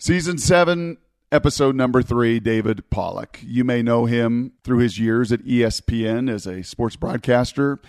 [0.00, 0.96] Season 7,
[1.32, 3.40] episode number 3, David Pollack.
[3.44, 7.80] You may know him through his years at ESPN as a sports broadcaster.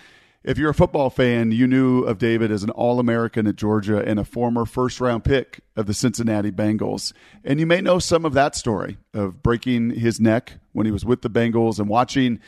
[0.42, 4.04] If you're a football fan, you knew of David as an All American at Georgia
[4.04, 7.12] and a former first round pick of the Cincinnati Bengals.
[7.44, 11.04] And you may know some of that story of breaking his neck when he was
[11.04, 12.40] with the Bengals and watching,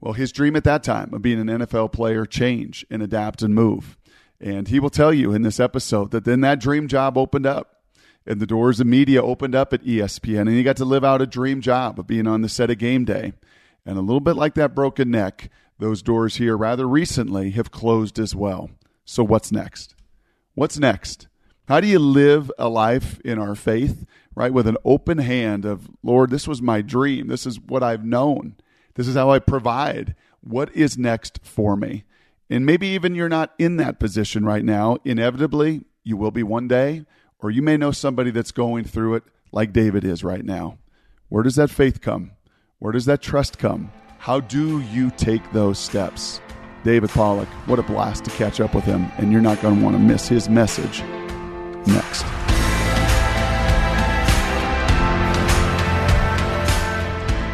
[0.00, 3.52] well, his dream at that time of being an NFL player change and adapt and
[3.52, 3.98] move.
[4.40, 7.77] And he will tell you in this episode that then that dream job opened up
[8.26, 11.22] and the doors of media opened up at ESPN, and he got to live out
[11.22, 13.32] a dream job of being on the set of game day.
[13.86, 18.18] And a little bit like that broken neck, those doors here rather recently have closed
[18.18, 18.70] as well.
[19.04, 19.94] So, what's next?
[20.54, 21.28] What's next?
[21.68, 24.04] How do you live a life in our faith,
[24.34, 24.52] right?
[24.52, 27.28] With an open hand of, Lord, this was my dream.
[27.28, 28.56] This is what I've known.
[28.94, 30.14] This is how I provide.
[30.40, 32.04] What is next for me?
[32.50, 34.96] And maybe even you're not in that position right now.
[35.04, 37.04] Inevitably, you will be one day
[37.40, 40.78] or you may know somebody that's going through it like David is right now.
[41.28, 42.32] Where does that faith come?
[42.78, 43.92] Where does that trust come?
[44.18, 46.40] How do you take those steps?
[46.84, 49.84] David Pollack, what a blast to catch up with him, and you're not going to
[49.84, 51.02] want to miss his message
[51.86, 52.24] next.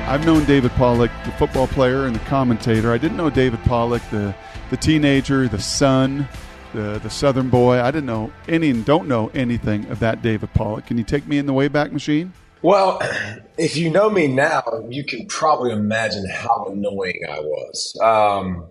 [0.06, 2.92] I've known David Pollack, the football player and the commentator.
[2.92, 4.34] I didn't know David Pollack, the,
[4.70, 6.28] the teenager, the son,
[6.74, 7.80] the the Southern boy.
[7.80, 10.86] I didn't know any and don't know anything of that David Pollack.
[10.86, 12.34] Can you take me in the Wayback Machine?
[12.60, 13.00] Well,
[13.58, 17.98] if you know me now, you can probably imagine how annoying I was.
[18.02, 18.66] Um,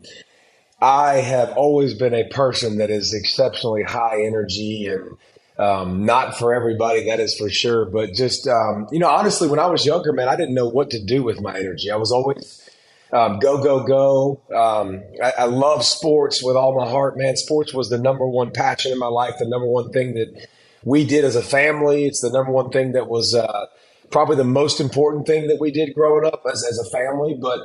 [0.82, 5.18] I have always been a person that is exceptionally high energy and
[5.58, 7.86] um, not for everybody, that is for sure.
[7.86, 10.90] But just, um, you know, honestly, when I was younger, man, I didn't know what
[10.92, 11.90] to do with my energy.
[11.90, 12.70] I was always
[13.14, 14.42] um, go, go, go.
[14.56, 17.38] Um, I, I, love sports with all my heart, man.
[17.38, 20.48] Sports was the number one passion in my life, the number one thing that
[20.84, 22.06] we did as a family.
[22.06, 23.68] It's the number one thing that was uh,
[24.10, 27.38] probably the most important thing that we did growing up as, as a family.
[27.40, 27.60] But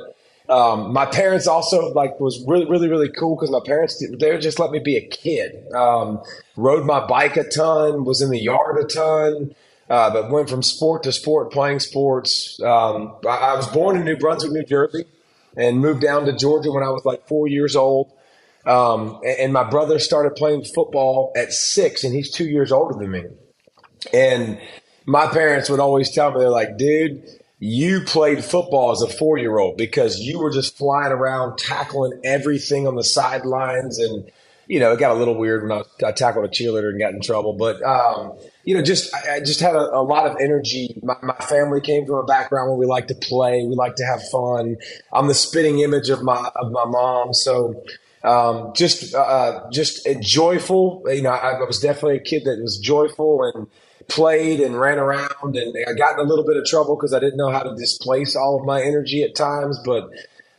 [0.53, 4.59] um, my parents also like was really, really, really cool because my parents they just
[4.59, 5.65] let me be a kid.
[5.73, 6.21] Um,
[6.57, 9.55] rode my bike a ton, was in the yard a ton.
[9.89, 12.61] Uh, but went from sport to sport, playing sports.
[12.61, 15.05] Um, I, I was born in New Brunswick, New Jersey
[15.55, 18.11] and moved down to Georgia when I was like four years old.
[18.65, 23.09] Um, and, my brother started playing football at six, and he's two years older than
[23.09, 23.23] me.
[24.13, 24.59] And
[25.05, 27.23] my parents would always tell me, they're like, dude,
[27.59, 32.19] you played football as a four year old because you were just flying around tackling
[32.23, 34.29] everything on the sidelines and
[34.69, 37.11] you know, it got a little weird when I, I tackled a cheerleader and got
[37.11, 37.53] in trouble.
[37.53, 38.37] But um,
[38.69, 40.95] you know, just I, I just had a, a, lot of energy.
[41.01, 44.05] My, my, family came from a background where we like to play, we like to
[44.05, 44.77] have fun.
[45.11, 47.83] I'm the spitting image of my of my mom, so
[48.23, 51.03] um, just uh, just joyful.
[51.07, 53.65] You know, I, I, was definitely a kid that was joyful and
[54.07, 57.19] played and ran around, and I got in a little bit of trouble because I
[57.19, 60.11] didn't know how to displace all of my energy at times, but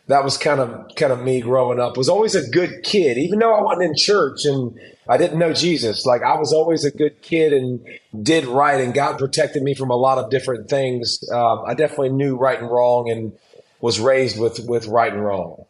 [0.09, 1.97] that was kind of kind of me growing up.
[1.97, 4.77] Was always a good kid, even though I wasn't in church and
[5.11, 6.07] I didn't know Jesus.
[6.07, 7.85] Like I was always a good kid and
[8.23, 11.19] did right, and God protected me from a lot of different things.
[11.33, 13.33] Um, I definitely knew right and wrong, and
[13.81, 15.65] was raised with with right and wrong.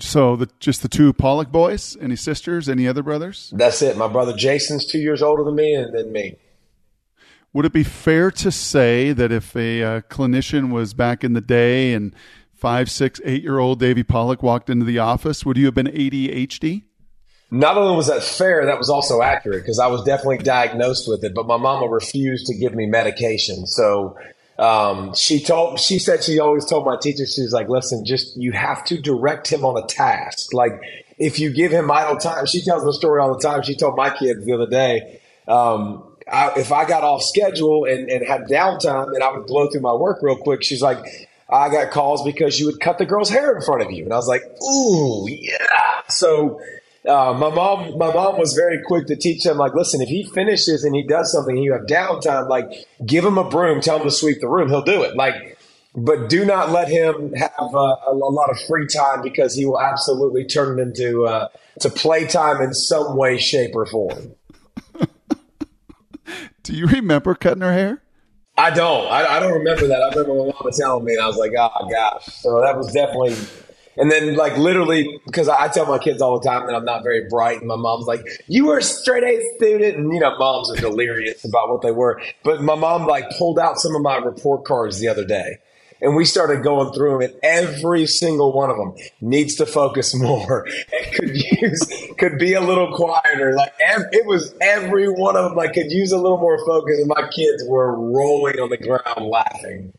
[0.00, 1.96] So the just the two Pollack boys.
[2.00, 2.68] Any sisters?
[2.68, 3.52] Any other brothers?
[3.54, 3.96] That's it.
[3.96, 6.36] My brother Jason's two years older than me, and then me.
[7.52, 11.40] Would it be fair to say that if a uh, clinician was back in the
[11.40, 12.12] day and
[12.52, 15.86] five, six, eight year old Davy Pollack walked into the office, would you have been
[15.86, 16.82] ADHD?
[17.50, 21.24] Not only was that fair, that was also accurate because I was definitely diagnosed with
[21.24, 23.66] it, but my mama refused to give me medication.
[23.66, 24.18] So
[24.58, 28.52] um, she told, she said she always told my teacher, she's like, listen, just you
[28.52, 30.52] have to direct him on a task.
[30.52, 30.72] Like
[31.16, 33.62] if you give him idle time, she tells the story all the time.
[33.62, 38.10] She told my kids the other day, um, I, if I got off schedule and,
[38.10, 40.98] and had downtime and I would blow through my work real quick, she's like,
[41.48, 44.04] I got calls because you would cut the girl's hair in front of you.
[44.04, 46.02] And I was like, ooh, yeah.
[46.08, 46.60] So
[47.08, 50.24] uh, my mom, my mom was very quick to teach him, like, listen, if he
[50.24, 54.04] finishes and he does something, you have downtime, like, give him a broom, tell him
[54.04, 55.16] to sweep the room, he'll do it.
[55.16, 55.58] Like,
[55.94, 59.64] but do not let him have uh, a, a, lot of free time because he
[59.64, 61.48] will absolutely turn it into uh,
[61.80, 64.34] to playtime in some way, shape, or form.
[66.62, 68.02] do you remember cutting her hair?
[68.56, 69.06] I don't.
[69.06, 70.02] I, I, don't remember that.
[70.02, 72.26] I remember my mom telling me, and I was like, oh gosh.
[72.26, 73.36] So that was definitely.
[73.98, 77.02] And then, like, literally, because I tell my kids all the time that I'm not
[77.02, 80.38] very bright, and my mom's like, "You were a straight A student," and you know,
[80.38, 82.20] moms are delirious about what they were.
[82.44, 85.58] But my mom like pulled out some of my report cards the other day,
[86.00, 90.14] And we started going through them, and every single one of them needs to focus
[90.28, 93.54] more and could use, could be a little quieter.
[93.54, 97.08] Like it was every one of them, like could use a little more focus, and
[97.08, 99.92] my kids were rolling on the ground laughing.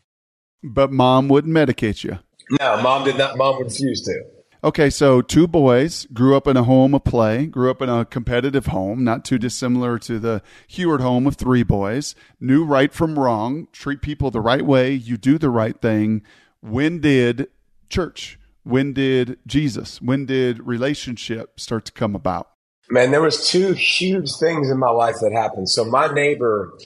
[0.62, 2.18] But mom wouldn't medicate you.
[2.58, 3.36] No, mom did not.
[3.36, 4.22] Mom refused to.
[4.62, 8.04] Okay, so two boys grew up in a home of play, grew up in a
[8.04, 12.14] competitive home, not too dissimilar to the Huard home of three boys.
[12.38, 16.22] Knew right from wrong, treat people the right way, you do the right thing.
[16.60, 17.48] When did
[17.88, 18.38] church?
[18.62, 20.02] When did Jesus?
[20.02, 22.50] When did relationship start to come about?
[22.90, 25.70] Man, there was two huge things in my life that happened.
[25.70, 26.76] So my neighbor,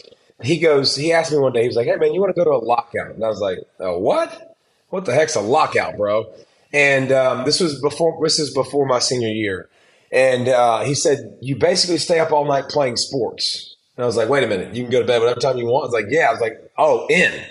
[0.43, 2.39] he goes, he asked me one day, he was like, "Hey man, you want to
[2.39, 4.54] go to a lockout?" And I was like, "A what?
[4.95, 6.33] What the heck's a lockout, bro?"
[6.73, 9.69] And um, this was before this is before my senior year.
[10.13, 14.17] And uh, he said, "You basically stay up all night playing sports." And I was
[14.17, 16.05] like, "Wait a minute, you can go to bed whatever time you want." I was
[16.05, 17.45] like, "Yeah." I was like, "Oh, in."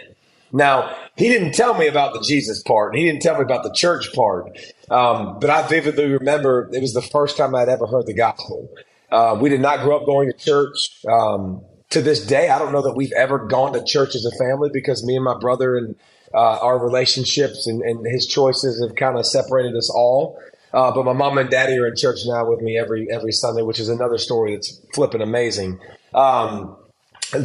[0.53, 3.73] Now he didn't tell me about the Jesus part, he didn't tell me about the
[3.73, 4.57] church part.
[4.89, 8.69] Um, but I vividly remember it was the first time I'd ever heard the gospel.
[9.11, 11.03] Uh, we did not grow up going to church.
[11.05, 11.61] Um,
[11.93, 14.69] to this day, I don't know that we've ever gone to church as a family
[14.73, 15.95] because me and my brother and
[16.33, 20.39] uh, our relationships and, and, his choices have kind of separated us all.
[20.73, 23.61] Uh, but my mom and daddy are in church now with me every every Sunday,
[23.61, 25.79] which is another story that's flipping amazing.
[26.15, 26.75] Um,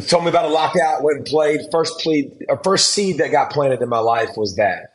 [0.07, 1.61] told me about a lockout, went and played.
[1.71, 2.03] First
[2.47, 4.93] or first seed that got planted in my life was that.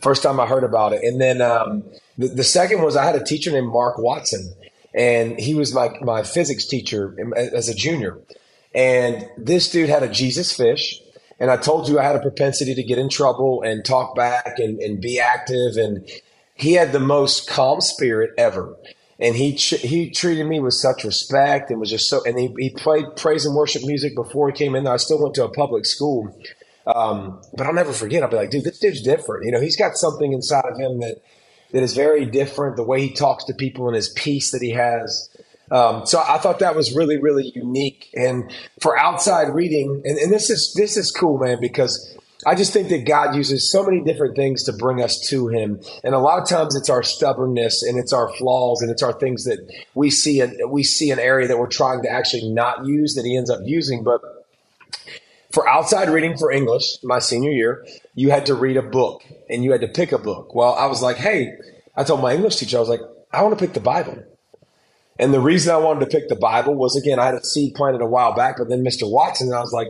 [0.00, 1.82] First time I heard about it, and then um,
[2.16, 4.54] the, the second was I had a teacher named Mark Watson,
[4.94, 8.20] and he was my my physics teacher as a junior.
[8.74, 11.02] And this dude had a Jesus fish
[11.42, 14.60] and I told you I had a propensity to get in trouble and talk back
[14.60, 15.76] and, and be active.
[15.76, 16.08] And
[16.54, 18.76] he had the most calm spirit ever.
[19.18, 22.22] And he he treated me with such respect and was just so.
[22.24, 24.86] And he, he played praise and worship music before he came in.
[24.86, 26.32] I still went to a public school,
[26.86, 28.22] um, but I'll never forget.
[28.22, 29.44] I'll be like, dude, this dude's different.
[29.44, 31.22] You know, he's got something inside of him that
[31.72, 32.76] that is very different.
[32.76, 35.28] The way he talks to people and his peace that he has.
[35.72, 38.10] Um, so I thought that was really, really unique.
[38.14, 42.14] And for outside reading, and, and this is this is cool, man, because
[42.44, 45.80] I just think that God uses so many different things to bring us to Him,
[46.04, 49.14] and a lot of times it's our stubbornness and it's our flaws and it's our
[49.14, 49.60] things that
[49.94, 53.24] we see and we see an area that we're trying to actually not use that
[53.24, 54.04] He ends up using.
[54.04, 54.20] But
[55.52, 59.64] for outside reading for English, my senior year, you had to read a book and
[59.64, 60.54] you had to pick a book.
[60.54, 61.56] Well, I was like, hey,
[61.96, 63.00] I told my English teacher, I was like,
[63.32, 64.22] I want to pick the Bible.
[65.18, 67.74] And the reason I wanted to pick the Bible was again, I had a seed
[67.74, 69.10] planted a while back, but then Mr.
[69.10, 69.88] Watson, I was like,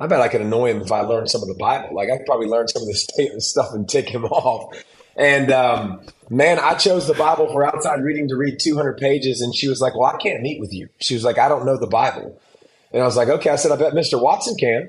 [0.00, 1.94] I bet I could annoy him if I learned some of the Bible.
[1.94, 4.74] Like I could probably learn some of the stuff and tick him off.
[5.16, 6.00] And um,
[6.30, 9.80] man, I chose the Bible for outside reading to read 200 pages, and she was
[9.80, 12.40] like, "Well, I can't meet with you." She was like, "I don't know the Bible,"
[12.92, 14.20] and I was like, "Okay." I said, "I bet Mr.
[14.20, 14.88] Watson can,"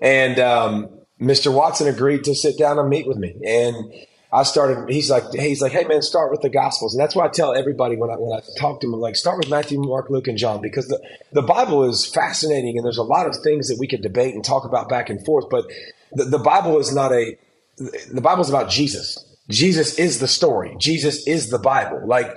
[0.00, 0.88] and um,
[1.20, 1.52] Mr.
[1.52, 3.36] Watson agreed to sit down and meet with me.
[3.44, 3.92] And
[4.30, 4.90] I started.
[4.90, 7.54] He's like, he's like, hey man, start with the Gospels, and that's why I tell
[7.54, 10.36] everybody when I when I talk to them, like, start with Matthew, Mark, Luke, and
[10.36, 11.00] John, because the
[11.32, 14.44] the Bible is fascinating, and there's a lot of things that we could debate and
[14.44, 15.48] talk about back and forth.
[15.48, 15.64] But
[16.12, 17.38] the, the Bible is not a.
[17.78, 19.24] The Bible is about Jesus.
[19.48, 20.76] Jesus is the story.
[20.78, 22.06] Jesus is the Bible.
[22.06, 22.30] Like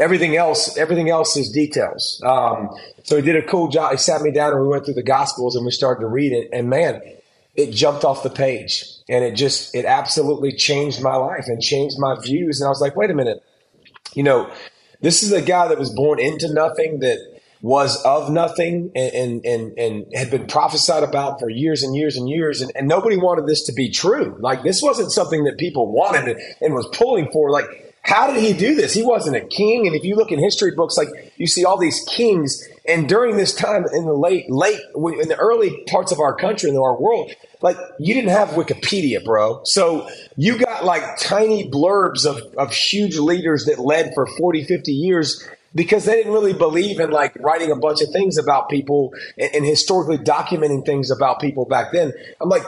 [0.00, 2.20] everything else, everything else is details.
[2.24, 2.70] Um,
[3.04, 3.92] so he did a cool job.
[3.92, 6.32] He sat me down and we went through the Gospels and we started to read
[6.32, 6.48] it.
[6.52, 7.02] And man,
[7.54, 11.96] it jumped off the page and it just it absolutely changed my life and changed
[11.98, 13.42] my views and i was like wait a minute
[14.14, 14.50] you know
[15.00, 17.18] this is a guy that was born into nothing that
[17.62, 22.28] was of nothing and, and, and, had been prophesied about for years and years and
[22.28, 22.60] years.
[22.60, 24.36] And, and nobody wanted this to be true.
[24.38, 27.50] Like, this wasn't something that people wanted and was pulling for.
[27.50, 27.64] Like,
[28.02, 28.94] how did he do this?
[28.94, 29.86] He wasn't a king.
[29.86, 32.62] And if you look in history books, like, you see all these kings.
[32.88, 36.70] And during this time in the late, late, in the early parts of our country
[36.70, 39.62] and our world, like you didn't have Wikipedia, bro.
[39.64, 44.92] So you got like tiny blurbs of, of huge leaders that led for 40, 50
[44.92, 49.12] years because they didn't really believe in like writing a bunch of things about people
[49.38, 52.12] and, and historically documenting things about people back then.
[52.40, 52.62] I'm like,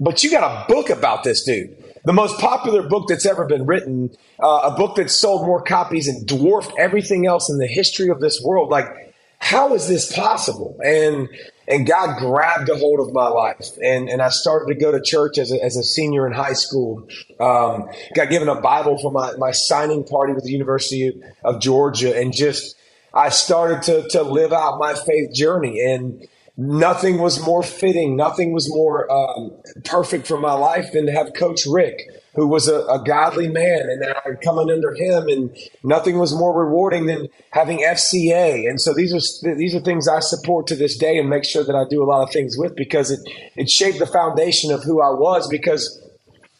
[0.00, 1.76] but you got a book about this dude.
[2.04, 4.10] The most popular book that's ever been written,
[4.42, 8.20] uh, a book that sold more copies and dwarfed everything else in the history of
[8.20, 8.70] this world.
[8.70, 9.13] Like,
[9.44, 10.78] how is this possible?
[10.82, 11.28] And
[11.68, 13.68] and God grabbed a hold of my life.
[13.82, 16.52] And, and I started to go to church as a, as a senior in high
[16.54, 17.06] school.
[17.40, 22.18] Um, got given a Bible for my, my signing party with the University of Georgia.
[22.18, 22.76] And just,
[23.14, 25.80] I started to, to live out my faith journey.
[25.80, 29.52] And nothing was more fitting, nothing was more um,
[29.84, 32.02] perfect for my life than to have Coach Richt
[32.34, 36.58] who was a, a godly man, and I'm coming under him, and nothing was more
[36.58, 38.68] rewarding than having FCA.
[38.68, 41.64] And so these are these are things I support to this day, and make sure
[41.64, 43.20] that I do a lot of things with because it
[43.56, 45.48] it shaped the foundation of who I was.
[45.48, 46.00] Because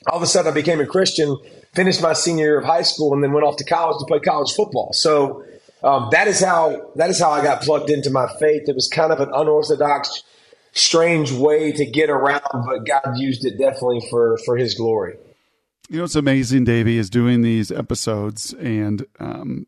[0.07, 1.37] all of a sudden I became a Christian,
[1.75, 4.21] finished my senior year of high school, and then went off to college to play
[4.21, 4.93] college football.
[4.93, 5.45] So
[5.83, 8.69] um, that is how that is how I got plugged into my faith.
[8.69, 10.23] It was kind of an unorthodox,
[10.73, 15.16] strange way to get around, but God used it definitely for for His glory.
[15.88, 19.66] You know it's amazing, Davey, is doing these episodes and um,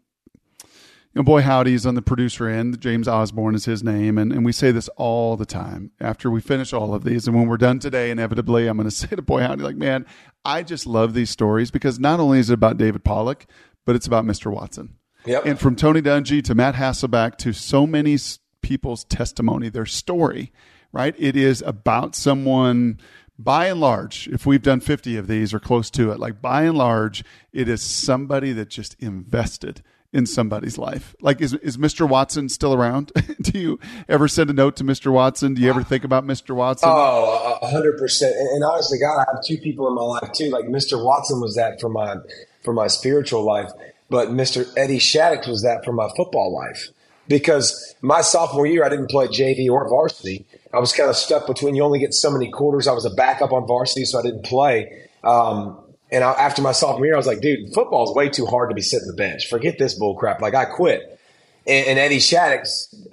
[1.16, 2.78] you know, boy howdy's on the producer end.
[2.78, 6.42] James Osborne is his name, and, and we say this all the time after we
[6.42, 7.26] finish all of these.
[7.26, 10.04] And when we're done today, inevitably, I'm going to say to boy howdy, like, man,
[10.44, 13.46] I just love these stories because not only is it about David Pollack,
[13.86, 14.52] but it's about Mr.
[14.52, 14.98] Watson.
[15.24, 15.46] Yep.
[15.46, 18.18] And from Tony Dungy to Matt Hasselbeck to so many
[18.60, 20.52] people's testimony, their story,
[20.92, 21.14] right?
[21.18, 23.00] It is about someone
[23.38, 26.62] by and large, if we've done 50 of these or close to it, like by
[26.62, 31.14] and large, it is somebody that just invested in somebody's life.
[31.20, 32.08] Like, is, is Mr.
[32.08, 33.12] Watson still around?
[33.42, 35.12] Do you ever send a note to Mr.
[35.12, 35.54] Watson?
[35.54, 36.54] Do you ever think about Mr.
[36.54, 36.88] Watson?
[36.90, 38.22] Oh, 100%.
[38.22, 40.48] And honestly, God, I have two people in my life too.
[40.48, 41.04] Like Mr.
[41.04, 42.16] Watson was that for my
[42.62, 43.70] for my spiritual life,
[44.10, 44.66] but Mr.
[44.76, 46.88] Eddie Shattuck was that for my football life.
[47.28, 50.46] Because my sophomore year, I didn't play JV or varsity.
[50.72, 52.86] I was kind of stuck between you only get so many quarters.
[52.86, 55.08] I was a backup on varsity, so I didn't play.
[55.24, 55.78] Um,
[56.10, 58.70] and I, after my sophomore year, I was like, dude, football is way too hard
[58.70, 59.48] to be sitting the bench.
[59.48, 60.40] Forget this bull crap.
[60.40, 61.18] Like, I quit.
[61.66, 62.66] And, and Eddie Shattuck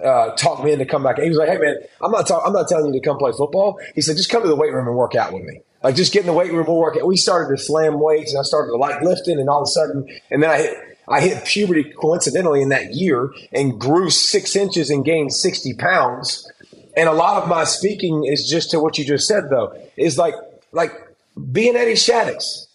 [0.04, 1.18] uh, talked me into come back.
[1.18, 3.32] He was like, hey, man, I'm not, talk- I'm not telling you to come play
[3.36, 3.80] football.
[3.94, 5.60] He said, just come to the weight room and work out with me.
[5.82, 7.06] Like, just get in the weight room and work out.
[7.06, 9.70] We started to slam weights, and I started to like lifting, and all of a
[9.70, 14.56] sudden, and then I hit– I hit puberty coincidentally in that year and grew six
[14.56, 16.50] inches and gained 60 pounds.
[16.96, 20.16] And a lot of my speaking is just to what you just said, though, is
[20.18, 20.34] like,
[20.72, 20.92] like
[21.52, 22.68] being Eddie Shattuck's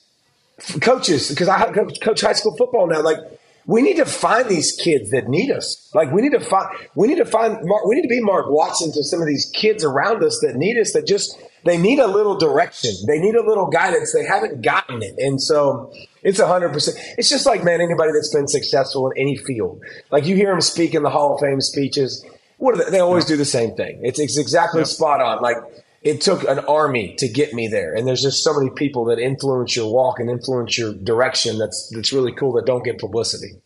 [0.82, 3.02] coaches, because I coach high school football now.
[3.02, 3.18] Like,
[3.66, 5.92] we need to find these kids that need us.
[5.94, 8.48] Like, we need to find, we need to find, Mark, we need to be Mark
[8.50, 12.00] Watson to some of these kids around us that need us that just, they need
[12.00, 12.92] a little direction.
[13.06, 14.12] They need a little guidance.
[14.12, 15.16] They haven't gotten it.
[15.20, 16.74] And so it's 100%.
[17.18, 19.82] It's just like, man, anybody that's been successful in any field.
[20.12, 22.26] Like you hear them speak in the Hall of Fame speeches.
[22.60, 22.92] What they?
[22.92, 23.00] they?
[23.00, 24.02] always do the same thing.
[24.04, 25.42] It's, it's exactly spot on.
[25.42, 25.58] Like
[26.02, 27.94] it took an army to get me there.
[27.94, 31.92] And there's just so many people that influence your walk and influence your direction that's,
[31.94, 33.62] that's really cool that don't get publicity.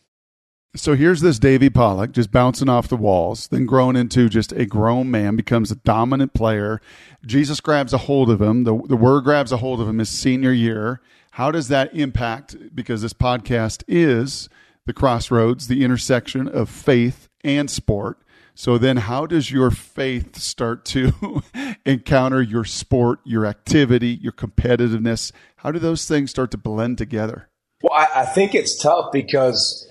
[0.76, 4.66] So here's this Davy Pollack just bouncing off the walls, then growing into just a
[4.66, 6.80] grown man, becomes a dominant player.
[7.24, 8.64] Jesus grabs a hold of him.
[8.64, 11.00] The, the word grabs a hold of him his senior year.
[11.32, 12.56] How does that impact?
[12.74, 14.48] Because this podcast is
[14.84, 18.18] the crossroads, the intersection of faith and sport.
[18.54, 21.42] So then, how does your faith start to
[21.84, 25.32] encounter your sport, your activity, your competitiveness?
[25.56, 27.48] How do those things start to blend together?
[27.82, 29.90] Well, I, I think it's tough because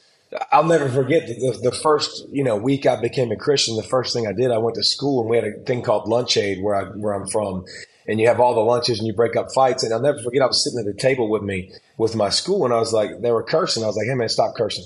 [0.51, 3.75] I'll never forget the, the, first you know week I became a Christian.
[3.75, 6.07] The first thing I did, I went to school and we had a thing called
[6.07, 7.65] lunch aid where I where I'm from,
[8.07, 9.83] and you have all the lunches and you break up fights.
[9.83, 12.63] And I'll never forget I was sitting at the table with me with my school
[12.63, 13.83] and I was like they were cursing.
[13.83, 14.85] I was like, hey man, stop cursing.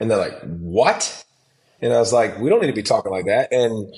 [0.00, 1.25] And they're like, what?
[1.80, 3.52] And I was like, we don't need to be talking like that.
[3.52, 3.94] And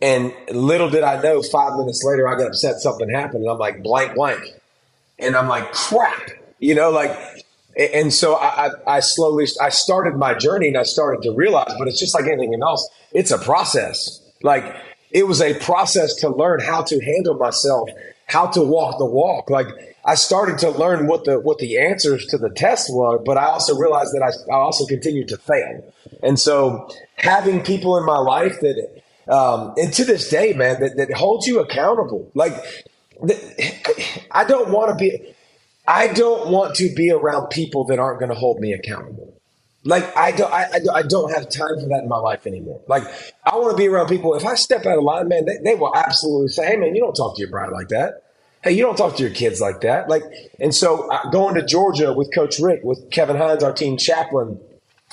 [0.00, 3.58] and little did I know, five minutes later, I got upset something happened, and I'm
[3.58, 4.42] like blank blank,
[5.18, 7.44] and I'm like crap, you know, like
[7.78, 11.86] and so I, I, slowly I started my journey and I started to realize, but
[11.86, 12.88] it's just like anything else.
[13.12, 14.20] It's a process.
[14.42, 14.64] Like
[15.12, 17.88] it was a process to learn how to handle myself,
[18.28, 19.50] how to walk the walk.
[19.50, 19.68] Like
[20.04, 23.46] I started to learn what the what the answers to the test were, but I
[23.46, 25.92] also realized that I, I also continued to fail.
[26.22, 30.96] And so having people in my life that um, and to this day, man, that,
[30.96, 32.30] that holds you accountable.
[32.34, 32.54] Like
[34.30, 35.34] I don't want to be
[35.86, 39.37] I don't want to be around people that aren't going to hold me accountable.
[39.88, 42.82] Like I don't, I, I, don't have time for that in my life anymore.
[42.88, 43.04] Like
[43.42, 44.34] I want to be around people.
[44.34, 47.00] If I step out of line, man, they, they will absolutely say, "Hey, man, you
[47.00, 48.24] don't talk to your bride like that.
[48.62, 50.24] Hey, you don't talk to your kids like that." Like,
[50.60, 54.60] and so uh, going to Georgia with Coach Richt, with Kevin Hines, our team chaplain,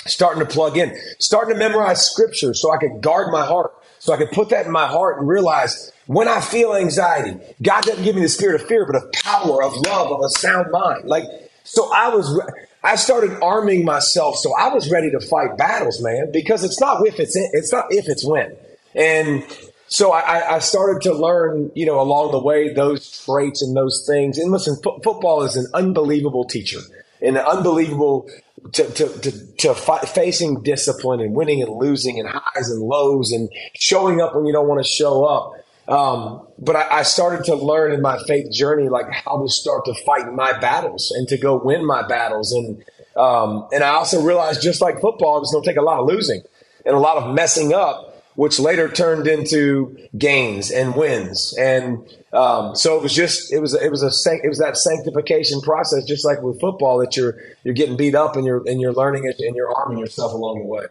[0.06, 4.12] starting to plug in, starting to memorize scripture so I could guard my heart, so
[4.12, 8.04] I could put that in my heart and realize when I feel anxiety, God doesn't
[8.04, 11.06] give me the spirit of fear, but of power, of love, of a sound mind.
[11.06, 11.24] Like,
[11.64, 12.42] so I was,
[12.86, 14.38] I started arming myself.
[14.38, 17.88] So I was ready to fight battles, man, because it's not if it's, it's not
[17.90, 18.56] if it's when.
[18.94, 19.44] And
[19.88, 24.06] so I, I started to learn, you know, along the way, those traits and those
[24.08, 24.38] things.
[24.38, 26.80] And listen, f- football is an unbelievable teacher
[27.22, 28.30] and an unbelievable
[28.74, 33.32] to, to, to, to fi- facing discipline and winning and losing and highs and lows
[33.32, 35.54] and showing up when you don't want to show up.
[35.88, 39.86] Um, but I, I, started to learn in my faith journey, like how to start
[39.86, 42.52] to fight my battles and to go win my battles.
[42.54, 42.84] And,
[43.16, 46.08] um, and I also realized just like football, it's going to take a lot of
[46.08, 46.42] losing
[46.88, 51.56] and a lot of messing up which later turned into gains and wins.
[51.58, 54.12] And um, so it was just it was it was a
[54.44, 58.36] it was that sanctification process, just like with football, that you're you're getting beat up
[58.36, 60.86] and you're and you're learning it and you're arming yourself along the way.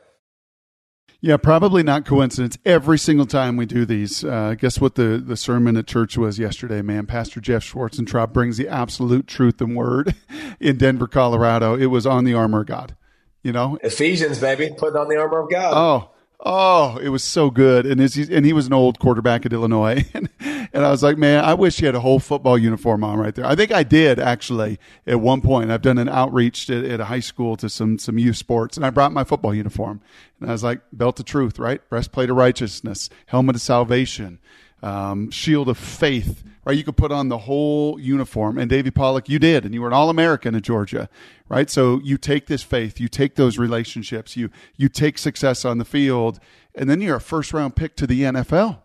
[1.24, 2.58] Yeah, probably not coincidence.
[2.66, 6.38] Every single time we do these, uh, guess what the, the sermon at church was
[6.38, 7.06] yesterday, man?
[7.06, 10.14] Pastor Jeff Schwarzentraub brings the absolute truth and word
[10.60, 11.78] in Denver, Colorado.
[11.78, 12.94] It was on the armor of God.
[13.42, 15.72] You know, Ephesians, baby, putting on the armor of God.
[15.74, 16.13] Oh,
[16.46, 20.04] Oh, it was so good, and his, and he was an old quarterback at Illinois,
[20.14, 23.18] and, and I was like, man, I wish he had a whole football uniform on
[23.18, 23.46] right there.
[23.46, 25.70] I think I did actually at one point.
[25.70, 28.84] I've done an outreach at, at a high school to some some youth sports, and
[28.84, 30.02] I brought my football uniform,
[30.38, 34.38] and I was like, belt of truth, right, breastplate of righteousness, helmet of salvation,
[34.82, 36.76] um, shield of faith, right?
[36.76, 38.58] You could put on the whole uniform.
[38.58, 41.08] And Davy Pollack, you did, and you were an All American at Georgia,
[41.48, 41.68] right?
[41.70, 45.84] So you take this faith, you take those relationships, you you take success on the
[45.84, 46.40] field,
[46.74, 48.78] and then you're a first round pick to the NFL.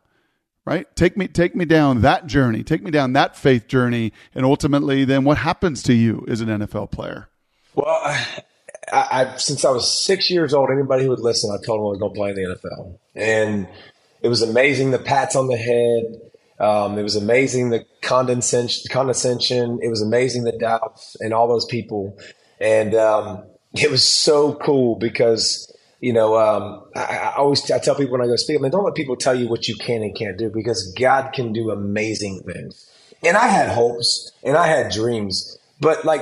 [0.65, 0.93] Right?
[0.95, 2.63] Take me take me down that journey.
[2.63, 6.47] Take me down that faith journey and ultimately then what happens to you as an
[6.47, 7.29] NFL player?
[7.73, 7.87] Well,
[8.91, 11.85] I, I, since I was six years old, anybody who would listen, I told them
[11.85, 12.97] I was going to play in the NFL.
[13.15, 13.67] And
[14.21, 16.28] it was amazing the pats on the head.
[16.59, 19.79] Um, it was amazing the condescension, condescension.
[19.81, 22.17] It was amazing the doubts and all those people.
[22.59, 27.95] And um, it was so cool because, you know, um, I, I, always I tell
[27.95, 30.01] people when I go speak, I mean, don't let people tell you what you can
[30.01, 32.85] and can't do because God can do amazing things.
[33.23, 36.21] And I had hopes and I had dreams, but like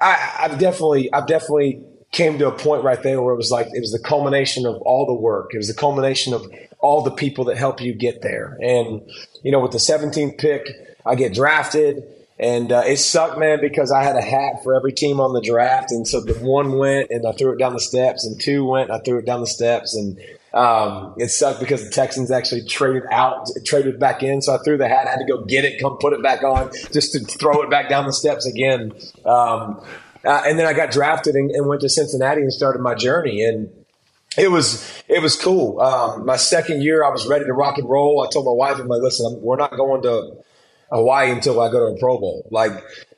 [0.00, 1.82] I, I've definitely, I've definitely
[2.12, 4.76] came to a point right there where it was like it was the culmination of
[4.82, 5.50] all the work.
[5.52, 6.46] It was the culmination of
[6.80, 8.56] all the people that help you get there.
[8.60, 9.02] And
[9.42, 10.66] you know, with the 17th pick,
[11.04, 12.04] I get drafted.
[12.40, 15.40] And uh, it sucked, man, because I had a hat for every team on the
[15.40, 18.64] draft, and so the one went, and I threw it down the steps, and two
[18.64, 20.20] went, and I threw it down the steps, and
[20.54, 24.40] um, it sucked because the Texans actually traded out, traded back in.
[24.40, 26.42] So I threw the hat, I had to go get it, come put it back
[26.42, 28.92] on, just to throw it back down the steps again.
[29.24, 29.84] Um,
[30.24, 33.42] uh, and then I got drafted and, and, went to Cincinnati and started my journey.
[33.42, 33.70] And
[34.36, 35.80] it was it was cool.
[35.80, 38.24] Um, my second year, I was ready to rock and roll.
[38.26, 40.36] I told my wife, "I'm like, listen, we're not going to
[40.90, 42.72] Hawaii until I go to a Pro Bowl." Like,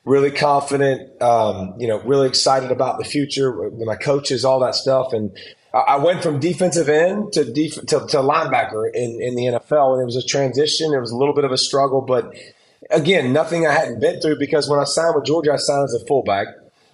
[0.05, 3.51] really confident, um, you know, really excited about the future.
[3.71, 5.37] With my coaches, all that stuff, and
[5.73, 10.03] I went from defensive end to, def- to, to linebacker in, in the NFL, and
[10.03, 10.93] it was a transition.
[10.93, 12.35] It was a little bit of a struggle, but
[12.91, 15.95] again, nothing I hadn't been through because when I signed with Georgia, I signed as
[15.95, 16.49] a fullback.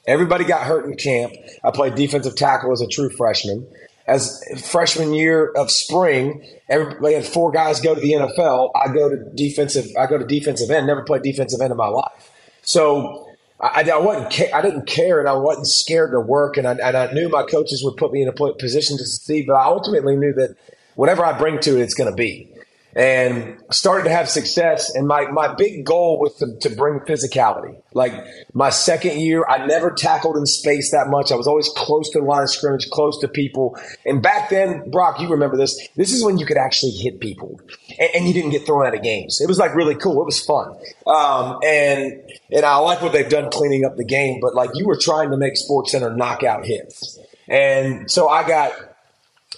[0.06, 1.32] Everybody got hurt in camp.
[1.64, 3.66] I played defensive tackle as a true freshman.
[4.06, 8.70] As freshman year of spring, everybody had four guys go to the NFL.
[8.76, 9.86] I go to defensive.
[9.98, 10.86] I go to defensive end.
[10.86, 12.30] Never played defensive end in my life.
[12.62, 13.28] So
[13.60, 14.54] I, I wasn't.
[14.54, 16.56] I didn't care, and I wasn't scared to work.
[16.56, 19.46] And I, and I knew my coaches would put me in a position to succeed.
[19.48, 20.56] But I ultimately knew that
[20.94, 22.48] whatever I bring to it, it's going to be
[22.96, 24.94] and started to have success.
[24.94, 27.76] And my, my big goal was to, to bring physicality.
[27.92, 28.14] Like
[28.54, 31.30] my second year, I never tackled in space that much.
[31.30, 33.78] I was always close to the line of scrimmage, close to people.
[34.06, 35.78] And back then, Brock, you remember this.
[35.96, 37.60] This is when you could actually hit people
[37.98, 39.42] and, and you didn't get thrown out of games.
[39.42, 40.22] It was like really cool.
[40.22, 40.74] It was fun.
[41.06, 44.86] Um, and, and I like what they've done cleaning up the game, but like you
[44.86, 47.18] were trying to make Sports Center knockout hits.
[47.46, 48.72] And so I got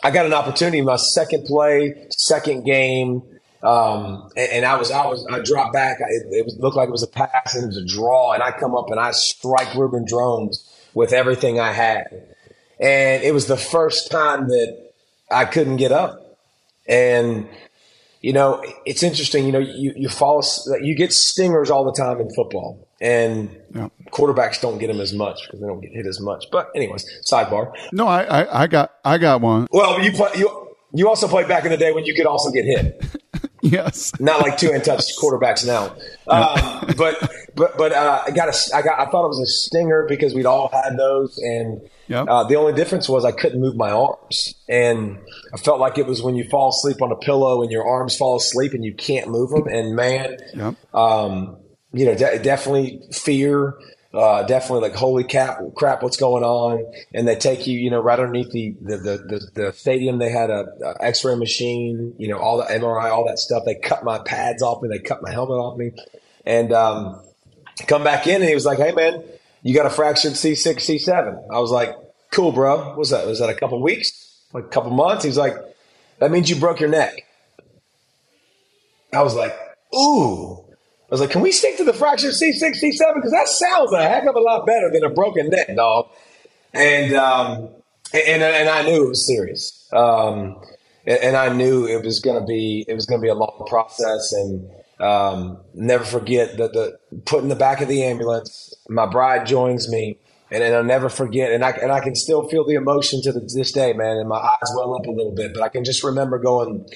[0.03, 3.23] I got an opportunity my second play, second game,
[3.63, 5.99] um, and, and, I was I was I dropped back.
[6.01, 8.53] It, it looked like it was a pass and it was a draw, and I
[8.53, 12.07] come up and I strike Reuben Droughns with everything I had,
[12.79, 14.93] and it was the first time that
[15.31, 16.39] I couldn't get up,
[16.87, 17.49] and
[18.21, 19.45] you know it's interesting.
[19.47, 20.45] You know you you fall
[20.81, 23.89] you get stingers all the time in football, and yeah.
[24.11, 26.47] quarterbacks don't get them as much because they don't get hit as much.
[26.51, 27.73] But anyways, sidebar.
[27.93, 29.69] No, I, I, I got I got one.
[29.71, 32.51] Well, you play you you also played back in the day when you could also
[32.51, 33.05] get hit.
[33.63, 35.95] yes, not like two untouched quarterbacks now.
[36.27, 39.47] Um, but but but uh, I got a I got I thought it was a
[39.47, 42.27] stinger because we'd all had those, and yep.
[42.29, 45.19] uh, the only difference was I couldn't move my arms, and
[45.53, 48.17] I felt like it was when you fall asleep on a pillow and your arms
[48.17, 50.75] fall asleep and you can't move them, and man, yep.
[50.95, 51.59] um,
[51.93, 53.75] you know, de- definitely fear.
[54.15, 56.83] Uh, definitely like holy crap, crap, what's going on?
[57.13, 60.19] And they take you, you know, right underneath the the the, the, the stadium.
[60.19, 63.65] They had a, a, X-ray machine, you know, all the MRI, all that stuff.
[63.67, 65.93] They cut my pads off me, they cut my helmet off me,
[66.47, 67.21] and um,
[67.87, 69.23] come back in, and he was like, "Hey, man,
[69.63, 71.95] you got a fractured C6, C7." I was like,
[72.33, 72.79] "Cool, bro.
[72.79, 73.27] What was that?
[73.27, 74.41] Was that a couple weeks?
[74.55, 75.55] Like a couple months?" He's like,
[76.19, 77.27] "That means you broke your neck."
[79.13, 79.55] I was like,
[79.95, 80.68] "Ooh."
[81.11, 83.15] I was like, can we stick to the fractured C6, C7?
[83.15, 86.11] Because that sounds a heck of a lot better than a broken neck, dog.
[86.75, 87.71] And, um,
[88.13, 89.89] and, and I knew it was serious.
[89.93, 90.61] Um,
[91.07, 94.33] and, I knew it was going to be it was to be a long process.
[94.33, 99.47] And um, never forget that the put in the back of the ambulance, my bride
[99.47, 100.19] joins me,
[100.51, 101.53] and, and I'll never forget.
[101.53, 104.19] And I and I can still feel the emotion to the, this day, man.
[104.19, 106.87] And my eyes well up a little bit, but I can just remember going.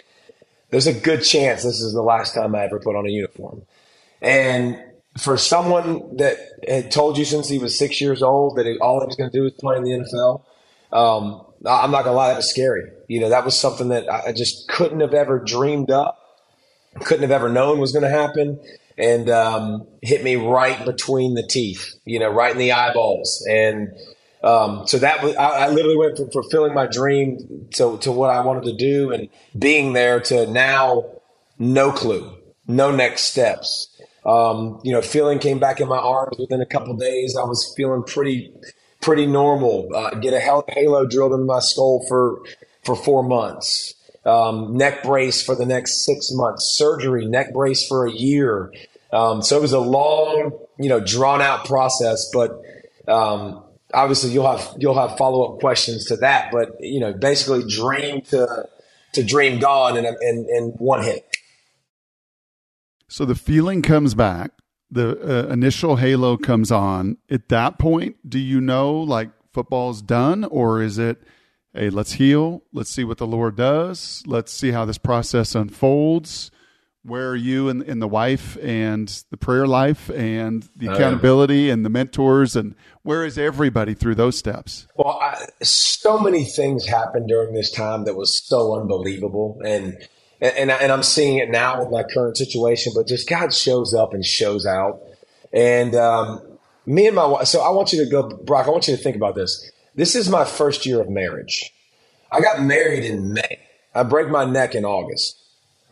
[0.71, 3.63] There's a good chance this is the last time I ever put on a uniform,
[4.23, 4.81] and
[5.19, 9.07] for someone that had told you since he was six years old that all he
[9.07, 10.45] was going to do was play in the NFL,
[10.93, 12.91] um, I'm not going to lie, that was scary.
[13.09, 16.19] You know, that was something that I just couldn't have ever dreamed up,
[17.01, 18.61] couldn't have ever known was going to happen,
[18.97, 23.45] and um, hit me right between the teeth, you know, right in the eyeballs.
[23.49, 23.93] And
[24.43, 28.31] um, so that was, I, I literally went from fulfilling my dream to, to what
[28.31, 31.05] I wanted to do and being there to now
[31.59, 32.35] no clue,
[32.67, 33.92] no next steps
[34.25, 37.37] um, you know, feeling came back in my arms within a couple days.
[37.37, 38.53] I was feeling pretty,
[39.01, 39.89] pretty normal.
[39.95, 42.41] Uh, get a halo drilled into my skull for
[42.85, 43.95] for four months.
[44.25, 46.77] Um, neck brace for the next six months.
[46.77, 48.73] Surgery, neck brace for a year.
[49.13, 52.31] Um, so it was a long, you know, drawn out process.
[52.33, 52.63] But
[53.09, 56.53] um, obviously, you'll have you'll have follow up questions to that.
[56.53, 58.69] But you know, basically, dream to
[59.15, 61.27] to dream gone in, in, in one hit.
[63.13, 64.53] So the feeling comes back.
[64.91, 67.19] The uh, initial halo comes on.
[67.31, 71.23] At that point, do you know like football's done, or is it,
[71.75, 76.51] hey, let's heal, let's see what the Lord does, let's see how this process unfolds?
[77.03, 81.69] Where are you and, and the wife and the prayer life and the oh, accountability
[81.69, 84.87] and the mentors and where is everybody through those steps?
[84.97, 89.99] Well, I, so many things happened during this time that was so unbelievable, and
[90.43, 92.93] and, and, and I'm seeing it now with my current situation.
[92.95, 95.01] But just God shows up and shows out,
[95.53, 96.43] and um,
[96.85, 97.47] me and my wife.
[97.47, 98.67] So I want you to go, Brock.
[98.67, 99.71] I want you to think about this.
[99.95, 101.73] This is my first year of marriage.
[102.31, 103.61] I got married in May.
[103.95, 105.39] I break my neck in August,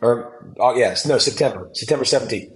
[0.01, 2.51] or oh, yes, no September, September 17th.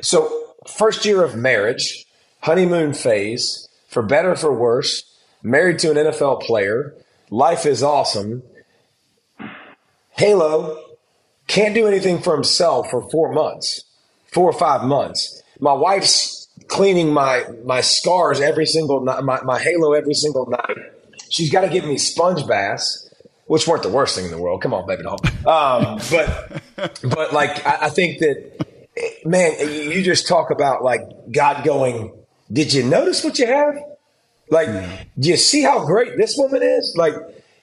[0.00, 2.04] So first year of marriage,
[2.42, 5.04] honeymoon phase, for better for worse.
[5.42, 6.94] Married to an NFL player.
[7.30, 8.42] Life is awesome.
[10.10, 10.87] Halo,
[11.48, 13.82] can't do anything for himself for four months,
[14.32, 15.42] four or five months.
[15.58, 20.76] My wife's cleaning my my scars every single night, my, my halo every single night.
[21.30, 23.12] She's got to give me sponge baths,
[23.46, 24.62] which weren't the worst thing in the world.
[24.62, 25.18] Come on, baby doll.
[25.46, 26.62] Um, but
[27.02, 28.66] but like I, I think that
[29.24, 29.52] man,
[29.90, 31.00] you just talk about like
[31.32, 32.12] God going.
[32.50, 33.76] Did you notice what you have?
[34.50, 34.68] Like,
[35.18, 36.94] do you see how great this woman is?
[36.96, 37.14] Like,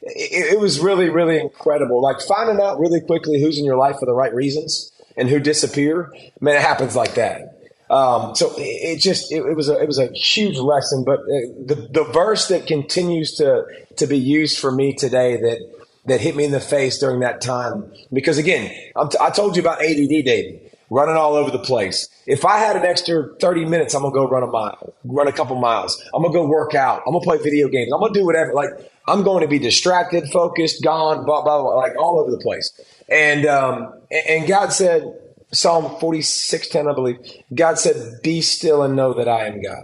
[0.06, 2.02] it, it, was really, really incredible.
[2.02, 5.40] Like finding out really quickly who's in your life for the right reasons and who
[5.40, 6.14] disappear.
[6.40, 7.52] Man, it happens like that.
[7.90, 11.04] Um, so it, it just it, it, was a it was a huge lesson.
[11.04, 13.66] But uh, the the verse that continues to
[13.98, 15.60] to be used for me today that
[16.06, 18.70] that hit me in the face during that time because again
[19.10, 22.08] t- i told you about ADD, David running all over the place.
[22.28, 25.32] If I had an extra 30 minutes, I'm to go run a mile, run a
[25.32, 26.02] couple miles.
[26.14, 27.04] I'm to go work out.
[27.08, 27.92] I'm to play video games.
[27.92, 28.54] I'm to do whatever.
[28.54, 28.70] Like,
[29.08, 32.72] I'm going to be distracted, focused, gone, blah, blah, blah, like all over the place.
[33.08, 33.94] And, um,
[34.28, 35.04] and God said,
[35.52, 37.18] Psalm 46, 10, I believe,
[37.54, 39.84] God said, be still and know that I am God.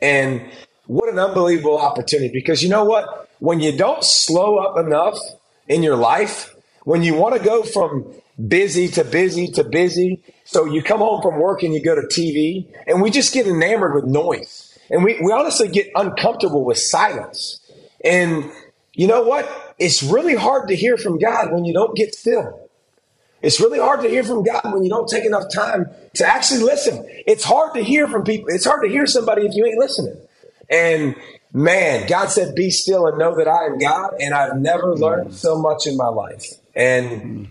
[0.00, 0.42] And
[0.86, 3.30] what an unbelievable opportunity because you know what?
[3.38, 5.18] When you don't slow up enough
[5.68, 8.14] in your life, when you want to go from
[8.48, 10.22] busy to busy to busy.
[10.44, 13.46] So you come home from work and you go to TV, and we just get
[13.46, 14.78] enamored with noise.
[14.90, 17.60] And we, we honestly get uncomfortable with silence.
[18.04, 18.50] And
[18.94, 19.74] you know what?
[19.78, 22.68] It's really hard to hear from God when you don't get still.
[23.42, 26.62] It's really hard to hear from God when you don't take enough time to actually
[26.62, 27.04] listen.
[27.26, 28.46] It's hard to hear from people.
[28.48, 30.16] It's hard to hear somebody if you ain't listening.
[30.70, 31.16] And
[31.52, 34.14] man, God said, Be still and know that I am God.
[34.20, 35.00] And I've never mm.
[35.00, 36.46] learned so much in my life.
[36.74, 37.46] And mm.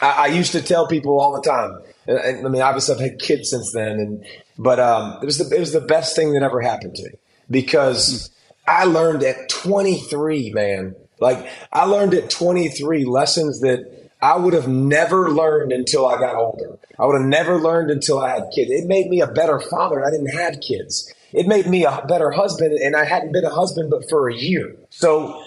[0.00, 1.80] I, I, used to tell people all the time.
[2.06, 4.24] And, I mean, obviously, I've had kids since then, and
[4.58, 7.10] but um, it was the it was the best thing that ever happened to me
[7.50, 8.35] because mm.
[8.66, 10.96] I learned at 23, man.
[11.20, 16.36] Like I learned at 23 lessons that I would have never learned until I got
[16.36, 16.78] older.
[16.98, 18.70] I would have never learned until I had kids.
[18.70, 20.04] It made me a better father.
[20.04, 21.12] I didn't have kids.
[21.32, 24.34] It made me a better husband, and I hadn't been a husband but for a
[24.34, 24.74] year.
[24.90, 25.42] So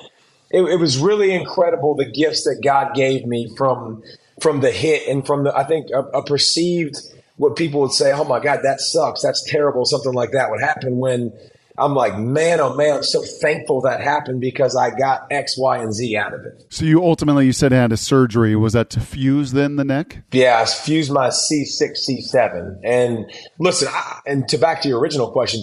[0.51, 4.03] it, it was really incredible the gifts that God gave me from
[4.41, 6.97] from the hit and from the I think a, a perceived
[7.37, 10.61] what people would say, oh my God, that sucks, that's terrible, something like that would
[10.61, 11.31] happen when
[11.79, 15.77] I'm like, man, oh man, I'm so thankful that happened because I got X, Y,
[15.77, 16.65] and Z out of it.
[16.69, 18.55] So you ultimately you said had a surgery.
[18.55, 20.19] Was that to fuse then the neck?
[20.31, 22.81] Yeah, I fused my C6, C7.
[22.83, 25.61] And listen, I, and to back to your original question,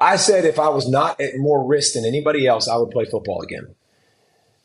[0.00, 3.04] I said if I was not at more risk than anybody else, I would play
[3.04, 3.74] football again.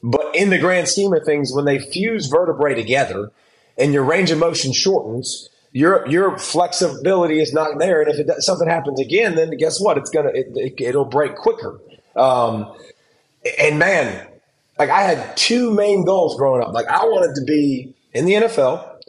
[0.01, 3.31] But in the grand scheme of things, when they fuse vertebrae together
[3.77, 8.01] and your range of motion shortens, your your flexibility is not there.
[8.01, 9.97] And if it, something happens again, then guess what?
[9.97, 11.79] It's gonna it, it, will break quicker.
[12.15, 12.71] Um,
[13.59, 14.27] and man,
[14.77, 16.73] like I had two main goals growing up.
[16.73, 18.99] Like I wanted to be in the NFL,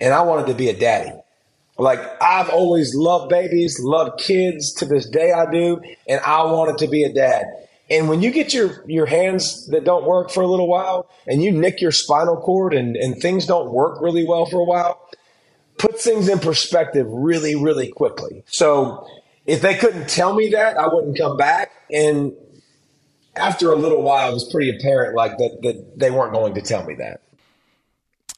[0.00, 1.10] and I wanted to be a daddy.
[1.76, 6.78] Like I've always loved babies, loved kids to this day I do, and I wanted
[6.78, 7.46] to be a dad.
[7.90, 11.42] And when you get your, your hands that don't work for a little while and
[11.42, 15.10] you nick your spinal cord and, and things don't work really well for a while,
[15.78, 18.44] put things in perspective really, really quickly.
[18.46, 19.06] So
[19.46, 21.72] if they couldn't tell me that, I wouldn't come back.
[21.90, 22.32] And
[23.34, 26.62] after a little while, it was pretty apparent like that, that they weren't going to
[26.62, 27.22] tell me that.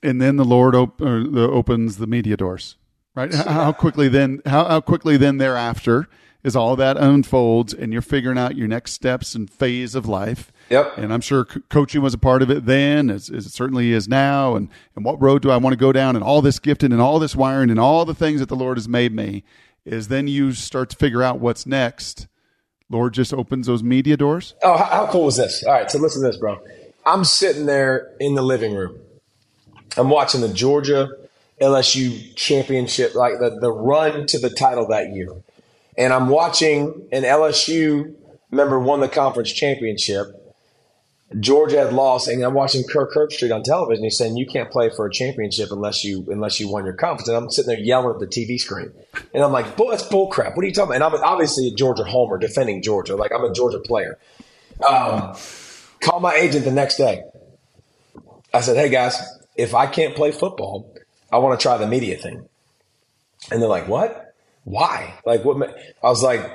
[0.03, 2.77] And then the Lord op- opens the media doors,
[3.15, 3.33] right?
[3.33, 4.43] How quickly then?
[4.45, 6.09] How, how quickly then thereafter?
[6.45, 10.53] As all that unfolds and you're figuring out your next steps and phase of life.
[10.69, 10.99] Yep.
[10.99, 13.93] And I'm sure co- coaching was a part of it then, as, as, it certainly
[13.93, 14.55] is now.
[14.55, 16.17] And, and what road do I want to go down?
[16.17, 18.77] And all this gifting and all this wiring and all the things that the Lord
[18.77, 19.43] has made me
[19.87, 22.27] is then you start to figure out what's next.
[22.91, 24.55] Lord just opens those media doors.
[24.63, 25.65] Oh, how, how cool is this?
[25.65, 25.91] All right.
[25.91, 26.61] So listen to this, bro.
[27.07, 28.99] I'm sitting there in the living room.
[29.97, 31.09] I'm watching the Georgia
[31.61, 35.29] LSU championship, like the, the run to the title that year
[35.97, 38.15] and I'm watching an LSU
[38.51, 40.41] member won the conference championship.
[41.41, 44.05] Georgia had lost, and I'm watching Kirk Herbstreit on television.
[44.05, 47.29] He's saying you can't play for a championship unless you unless you won your conference.
[47.29, 48.93] And I'm sitting there yelling at the TV screen,
[49.33, 50.57] and I'm like, "Bull, that's bull crap.
[50.57, 53.43] What are you talking about?" And I'm obviously a Georgia homer defending Georgia, like I'm
[53.43, 54.19] a Georgia player.
[54.87, 55.35] Um,
[56.01, 57.25] call my agent the next day.
[58.53, 59.21] I said, "Hey guys,
[59.57, 60.95] if I can't play football,
[61.33, 62.49] I want to try the media thing."
[63.51, 64.34] And they're like, "What?"
[64.65, 65.15] Why?
[65.25, 65.77] Like what?
[66.03, 66.51] I was like,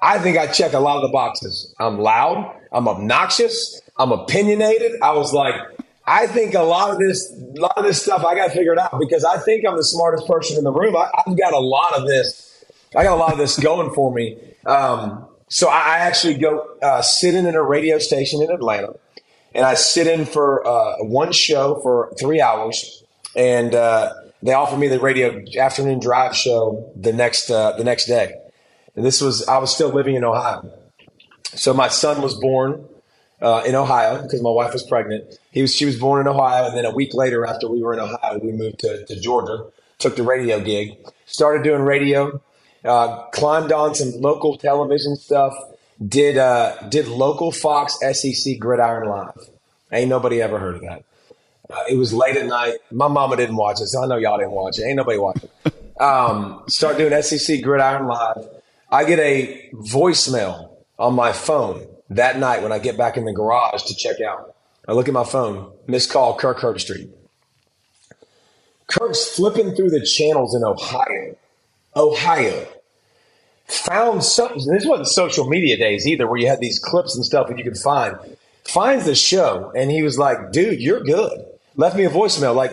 [0.00, 1.74] I think I check a lot of the boxes.
[1.78, 2.54] I'm loud.
[2.72, 3.80] I'm obnoxious.
[3.98, 5.00] I'm opinionated.
[5.00, 5.54] I was like,
[6.06, 8.98] I think a lot of this, a lot of this stuff I got figured out
[8.98, 10.96] because I think I'm the smartest person in the room.
[10.96, 12.64] I, have got a lot of this.
[12.96, 14.38] I got a lot of this going for me.
[14.66, 18.94] Um, so I, I, actually go uh, sit in at a radio station in Atlanta,
[19.54, 23.04] and I sit in for uh, one show for three hours,
[23.36, 24.12] and uh,
[24.42, 28.34] they offered me the radio afternoon drive show the next uh, the next day,
[28.96, 30.70] and this was I was still living in Ohio.
[31.54, 32.88] So my son was born
[33.40, 35.38] uh, in Ohio because my wife was pregnant.
[35.50, 37.92] He was she was born in Ohio, and then a week later, after we were
[37.92, 39.66] in Ohio, we moved to, to Georgia.
[39.98, 42.40] Took the radio gig, started doing radio,
[42.84, 45.54] uh, climbed on some local television stuff.
[46.04, 49.48] Did uh, did local Fox SEC Gridiron Live.
[49.92, 51.04] Ain't nobody ever heard of that.
[51.72, 52.74] Uh, it was late at night.
[52.90, 54.84] My mama didn't watch it, so I know y'all didn't watch it.
[54.84, 55.48] Ain't nobody watching.
[56.00, 58.48] Um, start doing SEC Gridiron Live.
[58.90, 63.32] I get a voicemail on my phone that night when I get back in the
[63.32, 64.52] garage to check out.
[64.88, 67.08] I look at my phone, missed call, Kirk Herbstreit.
[68.88, 71.36] Kirk's flipping through the channels in Ohio.
[71.94, 72.66] Ohio.
[73.66, 74.64] Found something.
[74.72, 77.64] This wasn't social media days either, where you had these clips and stuff that you
[77.64, 78.16] could find.
[78.64, 82.54] Finds the show, and he was like, dude, you're good left me a voicemail.
[82.54, 82.72] Like,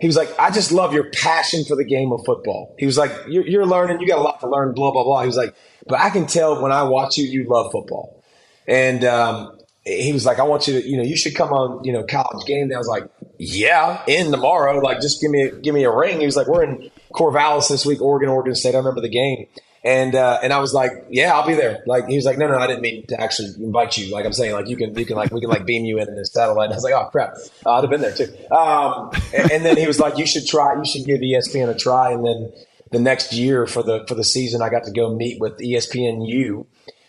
[0.00, 2.74] he was like, I just love your passion for the game of football.
[2.78, 5.20] He was like, you're, you're, learning, you got a lot to learn, blah, blah, blah.
[5.22, 5.54] He was like,
[5.86, 8.22] but I can tell when I watch you, you love football.
[8.66, 11.84] And, um, he was like, I want you to, you know, you should come on,
[11.84, 12.74] you know, college game day.
[12.74, 13.04] I was like,
[13.38, 14.78] yeah, in tomorrow.
[14.78, 16.20] Like, just give me, give me a ring.
[16.20, 18.74] He was like, we're in Corvallis this week, Oregon, Oregon State.
[18.74, 19.46] I remember the game.
[19.84, 21.82] And uh, and I was like, yeah, I'll be there.
[21.86, 24.10] Like he was like, no, no, I didn't mean to actually invite you.
[24.10, 26.08] Like I'm saying, like you can you can like we can like beam you in
[26.08, 26.66] in this satellite.
[26.66, 27.34] And I was like, oh crap,
[27.66, 28.32] uh, I'd have been there too.
[28.50, 31.74] Um, and, and, then he was like, you should try, you should give ESPN a
[31.74, 32.12] try.
[32.12, 32.50] And then
[32.92, 36.64] the next year for the for the season, I got to go meet with ESPNU.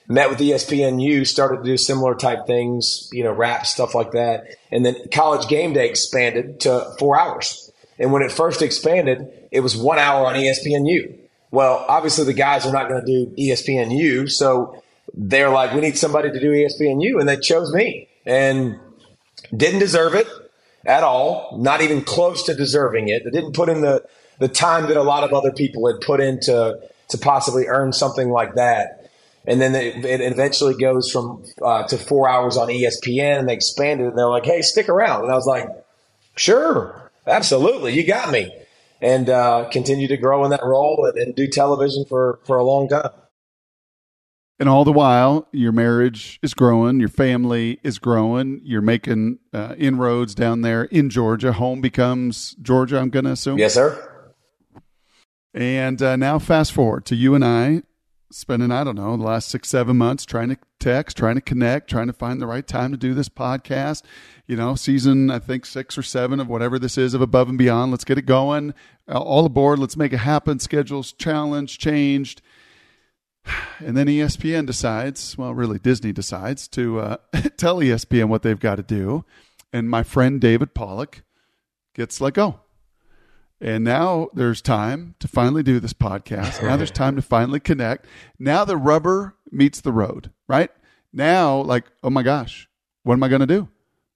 [0.10, 4.48] Met with ESPNU, started to do similar type things, you know, rap stuff like that.
[4.70, 7.72] And then college game day expanded to four hours.
[7.98, 11.25] And when it first expanded, it was one hour on ESPNU.
[11.56, 15.98] Well, obviously the guys are not going to do ESPNU, so they're like, we need
[15.98, 18.78] somebody to do ESPNU, and they chose me, and
[19.56, 20.28] didn't deserve it
[20.86, 23.24] at all, not even close to deserving it.
[23.24, 24.06] They didn't put in the
[24.38, 28.30] the time that a lot of other people had put into to possibly earn something
[28.30, 29.10] like that.
[29.48, 34.08] And then it, eventually goes from uh, to four hours on ESPN, and they expanded,
[34.08, 35.70] and they're like, "Hey, stick around." And I was like,
[36.36, 38.52] "Sure, absolutely, you got me."
[39.02, 42.64] And uh, continue to grow in that role and, and do television for, for a
[42.64, 43.10] long time.
[44.58, 49.76] And all the while, your marriage is growing, your family is growing, you're making uh,
[49.78, 51.52] inroads down there in Georgia.
[51.52, 53.58] Home becomes Georgia, I'm going to assume.
[53.58, 54.12] Yes, sir.
[55.54, 57.84] And uh, now, fast forward to you and I
[58.32, 61.90] spending, I don't know, the last six, seven months trying to text, trying to connect,
[61.90, 64.04] trying to find the right time to do this podcast.
[64.48, 67.58] You know, season, I think six or seven of whatever this is of Above and
[67.58, 67.92] Beyond.
[67.92, 68.74] Let's get it going.
[69.08, 69.80] All aboard.
[69.80, 70.60] Let's make it happen.
[70.60, 72.42] Schedules challenged, changed.
[73.80, 77.18] And then ESPN decides, well, really, Disney decides to uh,
[77.58, 79.26] tell ESPN what they've got to do.
[79.74, 81.24] And my friend David Pollack
[81.94, 82.62] gets let go.
[83.66, 86.62] And now there's time to finally do this podcast.
[86.62, 88.06] Now there's time to finally connect.
[88.38, 90.70] Now the rubber meets the road, right?
[91.12, 92.70] Now, like, oh my gosh,
[93.02, 93.68] what am I going to do?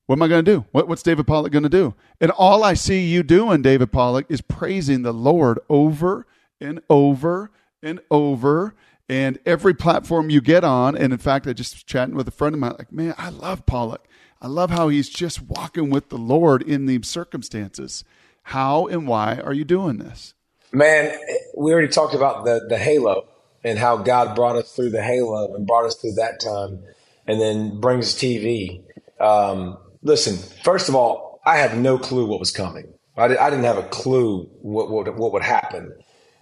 [0.05, 0.65] What am I going to do?
[0.71, 1.95] What, what's David Pollack going to do?
[2.21, 6.27] And all I see you doing, David Pollack, is praising the Lord over
[6.61, 7.49] and over
[7.81, 8.75] and over.
[9.09, 12.31] And every platform you get on, and in fact, I just was chatting with a
[12.31, 14.07] friend of mine, like, man, I love Pollack.
[14.39, 18.03] I love how he's just walking with the Lord in these circumstances.
[18.49, 20.33] How and why are you doing this?
[20.71, 21.15] Man,
[21.55, 23.27] we already talked about the the halo
[23.63, 26.79] and how God brought us through the halo and brought us through that time,
[27.27, 28.81] and then brings TV.
[29.19, 32.91] Um, listen, first of all, I had no clue what was coming.
[33.15, 35.93] I, did, didn't have a clue what what, what would happen.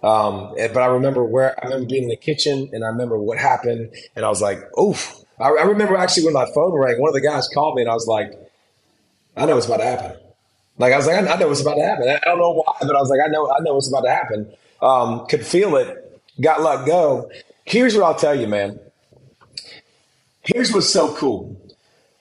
[0.02, 3.36] Um, but I remember where I remember being in the kitchen, and I remember what
[3.36, 7.10] happened, and I was like, "Oof!" I, I remember actually when my phone rang, one
[7.10, 8.32] of the guys called me, and I was like,
[9.36, 10.16] "I know what's about to happen."
[10.78, 12.08] Like I was like, I, know what's about to happen.
[12.08, 14.10] I don't know why, but I was like, I know, I know what's about to
[14.10, 14.50] happen.
[14.80, 16.22] Um, could feel it.
[16.40, 17.30] Got let go.
[17.64, 18.78] Here's what I'll tell you, man.
[20.42, 21.60] Here's what's so cool.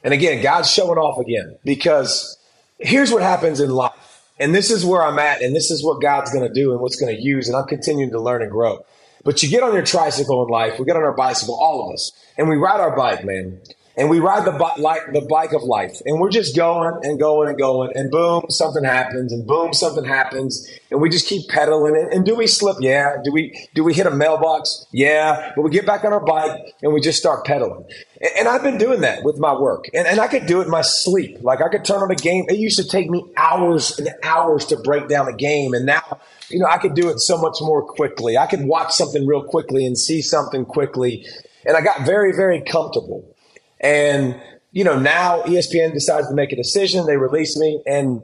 [0.03, 2.37] And again, God's showing off again because
[2.79, 3.93] here's what happens in life.
[4.39, 6.79] And this is where I'm at, and this is what God's going to do and
[6.79, 7.47] what's going to use.
[7.47, 8.85] And I'm continuing to learn and grow.
[9.23, 11.93] But you get on your tricycle in life, we get on our bicycle, all of
[11.93, 13.59] us, and we ride our bike, man
[13.97, 16.01] and we ride the, the bike of life.
[16.05, 17.91] And we're just going and going and going.
[17.95, 19.33] And boom something happens.
[19.33, 20.69] And boom something happens.
[20.91, 22.77] And we just keep pedaling and, and do we slip?
[22.79, 23.17] Yeah.
[23.23, 24.85] Do we do we hit a mailbox?
[24.91, 25.51] Yeah.
[25.55, 27.85] But we get back on our bike and we just start pedaling.
[28.21, 29.85] And, and i've been doing that with my work.
[29.95, 31.39] And, and i could do it in my sleep.
[31.41, 32.45] Like i could turn on a game.
[32.49, 35.73] It used to take me hours and hours to break down a game.
[35.73, 38.37] And now you know i could do it so much more quickly.
[38.37, 41.25] I could watch something real quickly and see something quickly.
[41.65, 43.33] And i got very very comfortable
[43.79, 44.39] and,
[44.71, 47.05] you know, now ESPN decides to make a decision.
[47.05, 47.81] They release me.
[47.85, 48.21] And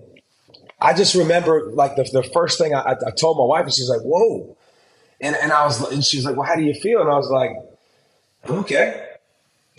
[0.80, 3.90] I just remember like the, the first thing I, I told my wife, and she's
[3.90, 4.58] like, whoa.
[5.22, 7.02] And, and I was, and she was like, well, how do you feel?
[7.02, 7.52] And I was like,
[8.50, 9.08] okay.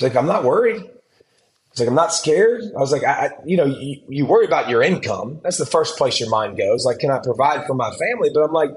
[0.00, 0.82] like, I'm not worried.
[1.70, 2.62] It's like, I'm not scared.
[2.76, 5.40] I was like, I, I you know, you, you, worry about your income.
[5.42, 6.84] That's the first place your mind goes.
[6.84, 8.30] Like, can I provide for my family?
[8.32, 8.70] But I'm like,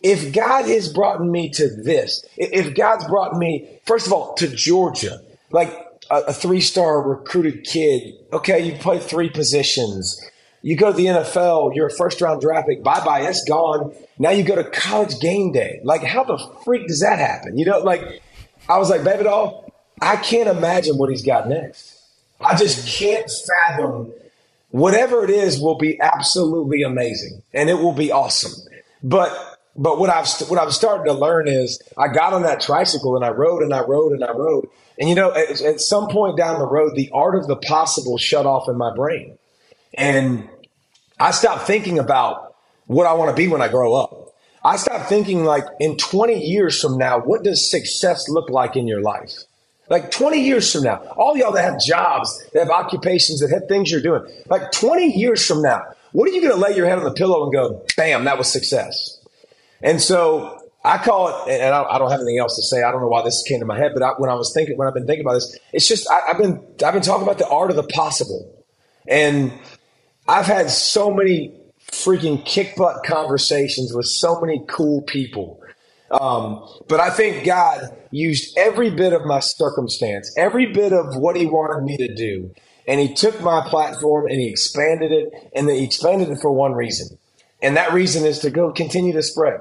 [0.00, 4.46] if God has brought me to this, if God's brought me, first of all, to
[4.46, 5.76] Georgia, like
[6.10, 8.14] a, a three star recruited kid.
[8.32, 10.20] Okay, you play three positions.
[10.62, 12.82] You go to the NFL, you're a first round draft pick.
[12.82, 13.94] Bye bye, it's gone.
[14.18, 15.80] Now you go to college game day.
[15.84, 17.56] Like, how the freak does that happen?
[17.56, 18.22] You know, like,
[18.68, 21.96] I was like, baby doll, I can't imagine what he's got next.
[22.40, 23.30] I just can't
[23.66, 24.12] fathom
[24.70, 28.52] whatever it is will be absolutely amazing and it will be awesome.
[29.02, 33.16] But but what I've what I've started to learn is I got on that tricycle
[33.16, 34.68] and I rode and I rode and I rode
[35.00, 38.18] and you know, at, at some point down the road, the art of the possible
[38.18, 39.38] shut off in my brain.
[39.94, 40.48] And
[41.18, 42.54] I stopped thinking about
[42.86, 44.34] what I want to be when I grow up.
[44.62, 48.86] I stopped thinking like in 20 years from now, what does success look like in
[48.86, 49.32] your life?
[49.88, 53.66] Like 20 years from now, all y'all that have jobs, that have occupations, that have
[53.68, 56.86] things you're doing, like 20 years from now, what are you going to lay your
[56.86, 59.19] head on the pillow and go, bam, that was success?
[59.82, 62.82] And so I call it, and I, don't have anything else to say.
[62.82, 64.78] I don't know why this came to my head, but I, when I was thinking,
[64.78, 67.38] when I've been thinking about this, it's just I, have been I've been talking about
[67.38, 68.64] the art of the possible,
[69.06, 69.52] and
[70.26, 71.52] I've had so many
[71.90, 75.60] freaking kick butt conversations with so many cool people.
[76.10, 81.36] Um, but I think God used every bit of my circumstance, every bit of what
[81.36, 82.54] He wanted me to do,
[82.88, 86.72] and He took my platform and He expanded it, and He expanded it for one
[86.72, 87.18] reason,
[87.60, 89.60] and that reason is to go continue to spread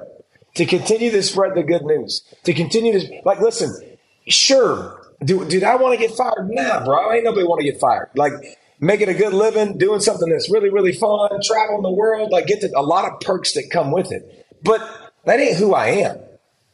[0.55, 5.63] to continue to spread the good news, to continue to, like, listen, sure, do, did
[5.63, 6.49] I want to get fired?
[6.49, 8.09] Nah, bro, ain't nobody want to get fired.
[8.15, 8.33] Like,
[8.79, 12.61] making a good living, doing something that's really, really fun, traveling the world, like, get
[12.61, 14.47] to, a lot of perks that come with it.
[14.63, 14.81] But
[15.25, 16.19] that ain't who I am.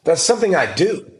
[0.03, 1.11] That's something I do.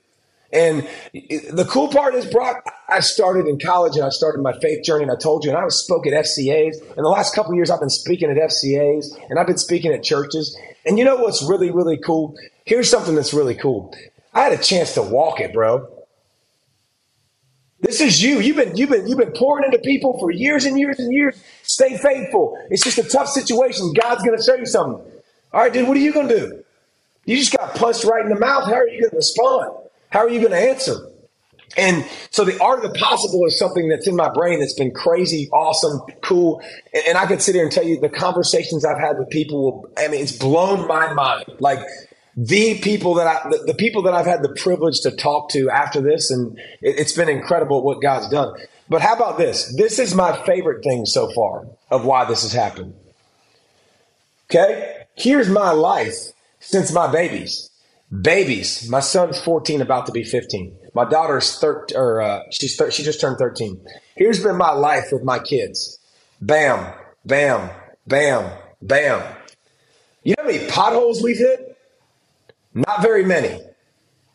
[0.53, 4.85] And the cool part is, Brock, I started in college and I started my faith
[4.85, 6.81] journey, and I told you, and I was spoke at FCAs.
[6.95, 10.03] In the last couple years, I've been speaking at FCAs and I've been speaking at
[10.03, 10.57] churches.
[10.85, 12.37] And you know what's really, really cool?
[12.65, 13.95] Here's something that's really cool.
[14.33, 15.87] I had a chance to walk it, bro.
[17.79, 18.39] This is you.
[18.39, 21.41] You've been, you've been, you've been pouring into people for years and years and years.
[21.61, 22.57] Stay faithful.
[22.71, 23.93] It's just a tough situation.
[23.93, 24.99] God's going to show you something.
[25.53, 26.63] All right, dude, what are you going to do?
[27.25, 28.65] You just got punched right in the mouth.
[28.65, 29.71] How are you going to respond?
[30.09, 30.95] How are you going to answer?
[31.77, 34.91] And so the art of the possible is something that's in my brain that's been
[34.91, 36.61] crazy, awesome, cool.
[36.93, 39.89] And, and I could sit here and tell you the conversations I've had with people.
[39.97, 41.45] I mean, it's blown my mind.
[41.59, 41.79] Like
[42.35, 45.69] the people that I, the, the people that I've had the privilege to talk to
[45.69, 48.53] after this, and it, it's been incredible what God's done.
[48.89, 49.73] But how about this?
[49.77, 52.93] This is my favorite thing so far of why this has happened.
[54.49, 56.15] Okay, here's my life
[56.59, 57.69] since my babies.
[58.21, 58.87] Babies.
[58.89, 60.75] My son's 14, about to be 15.
[60.93, 63.81] My daughter's 13, or uh, she's thir- she just turned 13.
[64.15, 65.97] Here's been my life with my kids.
[66.39, 66.93] Bam,
[67.25, 67.71] bam,
[68.05, 69.35] bam, bam.
[70.23, 71.64] You know how many potholes we've hit?
[72.75, 73.59] Not very many.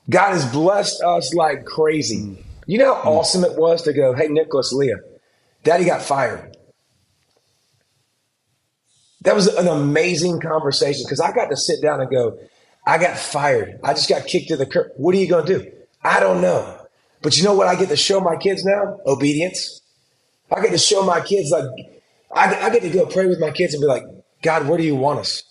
[0.09, 2.21] God has blessed us like crazy.
[2.21, 2.43] Mm.
[2.67, 3.07] You know how mm.
[3.07, 5.01] awesome it was to go, hey, Nicholas, Leah,
[5.63, 6.57] daddy got fired.
[9.23, 12.39] That was an amazing conversation because I got to sit down and go,
[12.87, 13.79] I got fired.
[13.85, 14.93] I just got kicked to the curb.
[14.97, 15.73] What are you going to do?
[16.03, 16.79] I don't know.
[17.21, 18.99] But you know what I get to show my kids now?
[19.05, 19.83] Obedience.
[20.51, 21.65] I get to show my kids, like,
[22.35, 24.05] I, I get to go pray with my kids and be like,
[24.43, 25.43] God, where do you want us?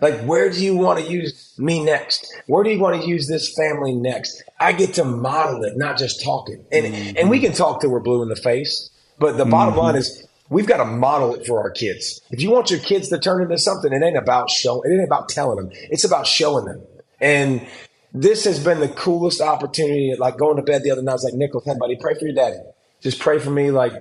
[0.00, 2.32] Like, where do you want to use me next?
[2.46, 4.42] Where do you want to use this family next?
[4.60, 6.64] I get to model it, not just talk it.
[6.70, 7.16] And, mm-hmm.
[7.16, 8.90] and we can talk till we're blue in the face.
[9.18, 9.50] But the mm-hmm.
[9.50, 12.20] bottom line is we've got to model it for our kids.
[12.30, 15.04] If you want your kids to turn into something, it ain't about showing, it ain't
[15.04, 15.70] about telling them.
[15.90, 16.80] It's about showing them.
[17.20, 17.66] And
[18.14, 20.14] this has been the coolest opportunity.
[20.16, 22.24] Like going to bed the other night, I was like, Nicholas, hey buddy, pray for
[22.26, 22.58] your daddy.
[23.00, 23.70] Just pray for me.
[23.70, 23.92] Like,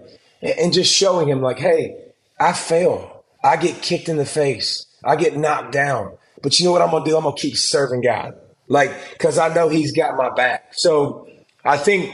[0.41, 1.97] and just showing him like, hey,
[2.39, 3.23] I fail.
[3.43, 4.85] I get kicked in the face.
[5.07, 6.17] I get knocked down.
[6.43, 7.17] But you know what I'm going to do?
[7.17, 8.37] I'm going to keep serving God.
[8.67, 10.73] Like, cause I know he's got my back.
[10.73, 11.27] So
[11.63, 12.13] I think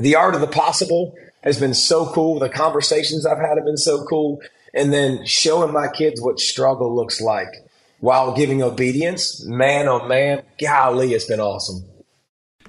[0.00, 1.14] the art of the possible
[1.44, 2.38] has been so cool.
[2.38, 4.40] The conversations I've had have been so cool.
[4.72, 7.50] And then showing my kids what struggle looks like
[8.00, 11.84] while giving obedience, man oh man, golly, it's been awesome.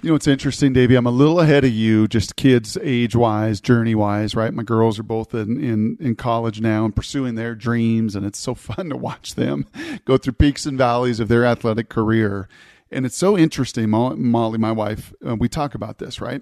[0.03, 0.95] You know, it's interesting, Davey.
[0.95, 4.53] I'm a little ahead of you, just kids age wise, journey wise, right?
[4.53, 8.37] My girls are both in, in, in college now and pursuing their dreams, and it's
[8.37, 9.65] so fun to watch them
[10.03, 12.49] go through peaks and valleys of their athletic career.
[12.91, 16.41] And it's so interesting, Molly, my wife, uh, we talk about this, right?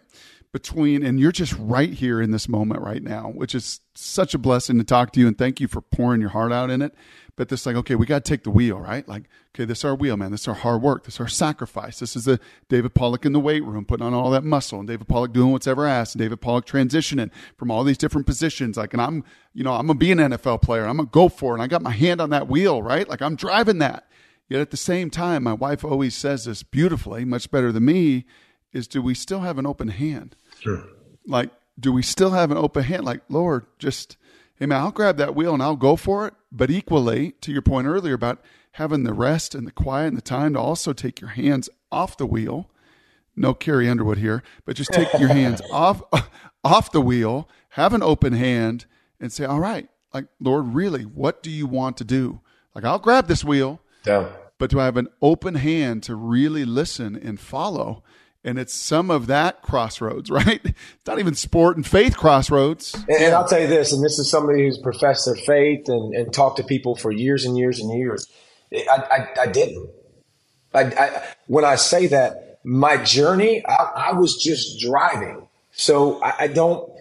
[0.54, 4.38] Between, and you're just right here in this moment right now, which is such a
[4.38, 5.28] blessing to talk to you.
[5.28, 6.94] And thank you for pouring your heart out in it.
[7.38, 9.08] But this, like, okay, we got to take the wheel, right?
[9.08, 9.24] Like,
[9.56, 10.32] okay, this is our wheel, man.
[10.32, 11.06] This is our hard work.
[11.06, 12.00] This is our sacrifice.
[12.00, 14.88] This is the David Pollack in the weight room, putting on all that muscle, and
[14.88, 18.76] David Pollack doing what's ever asked, and David Pollack transitioning from all these different positions.
[18.76, 19.24] Like, and I'm,
[19.54, 20.86] you know, I'm gonna be an NFL player.
[20.86, 21.56] I'm gonna go for it.
[21.56, 23.08] And I got my hand on that wheel, right?
[23.08, 24.08] Like, I'm driving that.
[24.50, 28.26] Yet at the same time, my wife always says this beautifully, much better than me,
[28.74, 30.36] is do we still have an open hand?
[30.60, 30.84] Sure.
[31.26, 33.06] Like, do we still have an open hand?
[33.06, 34.18] Like, Lord, just,
[34.56, 36.34] hey man, I'll grab that wheel and I'll go for it.
[36.52, 38.44] But equally, to your point earlier about
[38.74, 42.18] having the rest and the quiet and the time to also take your hands off
[42.18, 42.70] the wheel.
[43.36, 46.02] No Carrie Underwood here, but just take your hands off
[46.64, 48.86] off the wheel, have an open hand,
[49.20, 52.42] and say, All right, like, Lord, really, what do you want to do?
[52.76, 53.82] Like, I'll grab this wheel.
[54.06, 54.30] Yeah.
[54.58, 58.04] But I have an open hand to really listen and follow
[58.44, 60.62] and it's some of that crossroads, right?
[60.64, 62.94] It's not even sport and faith crossroads.
[63.08, 66.14] And, and, I'll tell you this, and this is somebody who's professed their faith and,
[66.14, 68.28] and talked to people for years and years and years.
[68.74, 68.78] I,
[69.12, 69.90] I, I didn't.
[70.74, 75.48] I, I, when I say that, my journey, I, I was just driving.
[75.72, 76.92] So I, don't,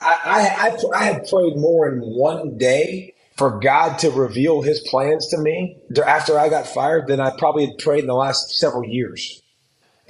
[0.00, 5.28] I, I, I had prayed more in one day for God to reveal his plans
[5.28, 8.84] to me after I got fired than I probably had prayed in the last several
[8.84, 9.42] years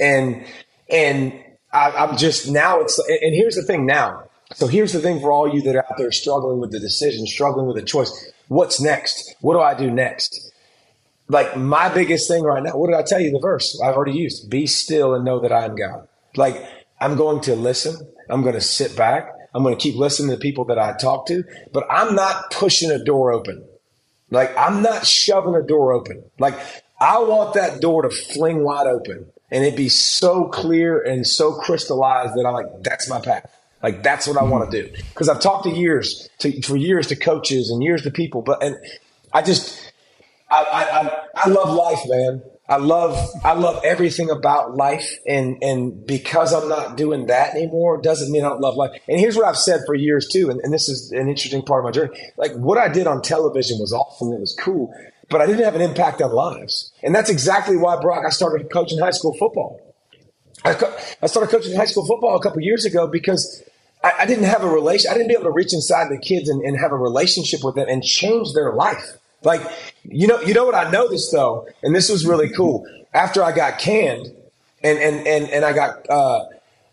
[0.01, 0.45] and
[0.91, 1.33] and
[1.73, 4.25] I, I'm just now it's and here's the thing now.
[4.55, 7.27] So here's the thing for all you that are out there struggling with the decision,
[7.27, 8.33] struggling with the choice.
[8.49, 9.37] What's next?
[9.41, 10.51] What do I do next?
[11.29, 14.19] Like my biggest thing right now, what did I tell you the verse I've already
[14.19, 14.51] used?
[14.51, 16.09] Be still and know that I am God.
[16.37, 16.67] Like
[17.01, 17.97] I'm going to listen.
[18.29, 19.31] I'm going to sit back.
[19.55, 22.51] I'm going to keep listening to the people that I talk to, but I'm not
[22.51, 23.65] pushing a door open.
[24.31, 26.25] Like I'm not shoving a door open.
[26.41, 26.55] Like
[27.01, 31.53] I want that door to fling wide open and it be so clear and so
[31.53, 33.51] crystallized that I'm like, that's my path.
[33.83, 34.93] Like that's what I want to do.
[35.09, 38.63] Because I've talked to years to for years to coaches and years to people, but
[38.63, 38.77] and
[39.33, 39.93] I just
[40.51, 42.43] I, I I love life, man.
[42.69, 48.01] I love I love everything about life, and and because I'm not doing that anymore
[48.01, 48.93] doesn't mean I don't love life.
[49.09, 51.81] And here's what I've said for years too, and, and this is an interesting part
[51.81, 52.17] of my journey.
[52.37, 54.95] Like what I did on television was awesome, it was cool,
[55.31, 56.93] but I didn't have an impact on lives.
[57.03, 59.81] And that's exactly why, Brock, I started coaching high school football.
[60.65, 63.63] I, co- I started coaching high school football a couple years ago because
[64.05, 65.11] I, I, didn't have a relation.
[65.11, 67.77] I didn't be able to reach inside the kids and, and have a relationship with
[67.77, 69.17] them and change their life.
[69.43, 69.63] Like,
[70.03, 72.85] you know, you know what I noticed though, and this was really cool.
[73.15, 74.27] After I got canned,
[74.83, 76.45] and and and and I got uh,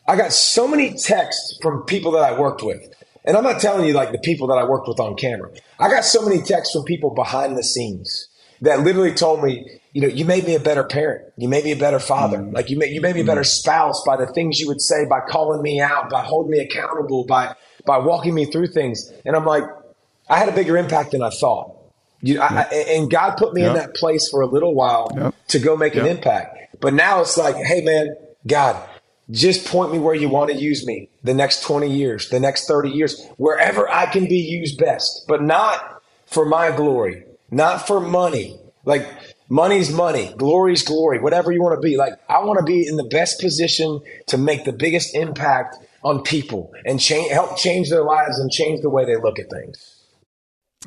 [0.08, 2.82] I got so many texts from people that I worked with.
[3.28, 5.52] And I'm not telling you like the people that I worked with on camera.
[5.80, 8.30] I got so many texts from people behind the scenes
[8.62, 11.34] that literally told me, you know, you made me a better parent.
[11.38, 12.38] You made me a better father.
[12.38, 12.54] Mm.
[12.54, 13.46] Like you made, you made me a better mm.
[13.46, 17.26] spouse by the things you would say, by calling me out, by holding me accountable,
[17.26, 17.54] by,
[17.86, 19.12] by walking me through things.
[19.26, 19.64] And I'm like,
[20.30, 21.76] I had a bigger impact than I thought.
[22.22, 22.52] You, yep.
[22.52, 23.72] I, and God put me yep.
[23.72, 25.36] in that place for a little while yep.
[25.50, 26.80] to go make an impact.
[26.80, 28.16] But now it's like, hey man,
[28.46, 28.82] God,
[29.32, 32.68] just point me where you want to use me the next 20 years, the next
[32.68, 38.00] 30 years, wherever I can be used best, but not for my glory, not for
[38.00, 38.60] money.
[38.86, 39.06] Like
[39.50, 41.98] money's money, glory's glory, whatever you want to be.
[41.98, 46.24] Like I want to be in the best position to make the biggest impact on
[46.24, 50.04] people and change, help change their lives and change the way they look at things.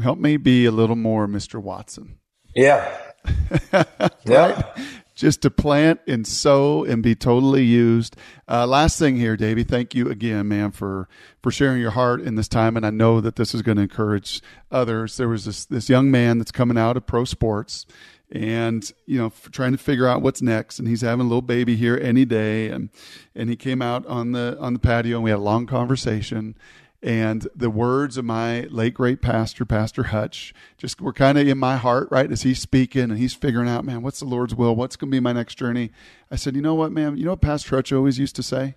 [0.02, 1.60] Help me be a little more Mr.
[1.60, 2.18] Watson.
[2.54, 2.96] Yeah.
[3.72, 3.86] right?
[4.24, 4.74] Yeah
[5.20, 8.16] just to plant and sow and be totally used.
[8.48, 11.08] Uh, last thing here, Davey, thank you again, man, for
[11.42, 12.74] for sharing your heart in this time.
[12.74, 14.40] And I know that this is going to encourage
[14.72, 15.18] others.
[15.18, 17.84] There was this this young man that's coming out of pro sports,
[18.32, 20.78] and you know, trying to figure out what's next.
[20.78, 22.88] And he's having a little baby here any day, and
[23.34, 26.56] and he came out on the on the patio, and we had a long conversation.
[27.02, 31.56] And the words of my late great pastor, Pastor Hutch, just were kind of in
[31.56, 32.30] my heart, right?
[32.30, 34.76] As he's speaking and he's figuring out, man, what's the Lord's will?
[34.76, 35.92] What's going to be my next journey?
[36.30, 37.16] I said, you know what, man?
[37.16, 38.74] You know what Pastor Hutch always used to say?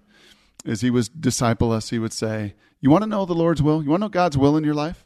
[0.65, 3.83] As he was disciple us, he would say, You want to know the Lord's will?
[3.83, 5.05] You want to know God's will in your life?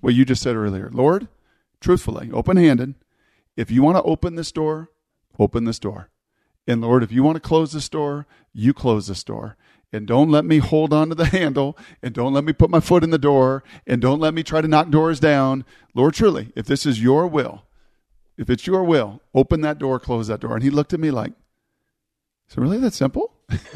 [0.00, 0.90] What you just said earlier.
[0.92, 1.28] Lord,
[1.80, 2.94] truthfully, open handed,
[3.56, 4.90] if you want to open this door,
[5.38, 6.10] open this door.
[6.66, 9.56] And Lord, if you want to close this door, you close this door
[9.92, 12.80] and don't let me hold on to the handle and don't let me put my
[12.80, 15.64] foot in the door and don't let me try to knock doors down.
[15.94, 17.62] Lord, truly, if this is your will,
[18.36, 20.54] if it's your will, open that door, close that door.
[20.54, 21.32] And he looked at me like,
[22.48, 23.32] is it really that simple?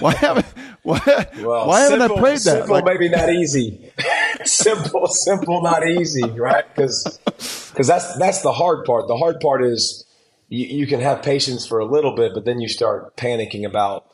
[0.00, 0.46] why haven't
[0.82, 1.00] why,
[1.42, 2.40] well, why haven't I prayed that?
[2.40, 3.90] Simple, like, maybe not easy.
[4.44, 6.64] simple, simple, not easy, right?
[6.68, 9.08] Because because that's that's the hard part.
[9.08, 10.04] The hard part is
[10.48, 14.06] you, you can have patience for a little bit, but then you start panicking about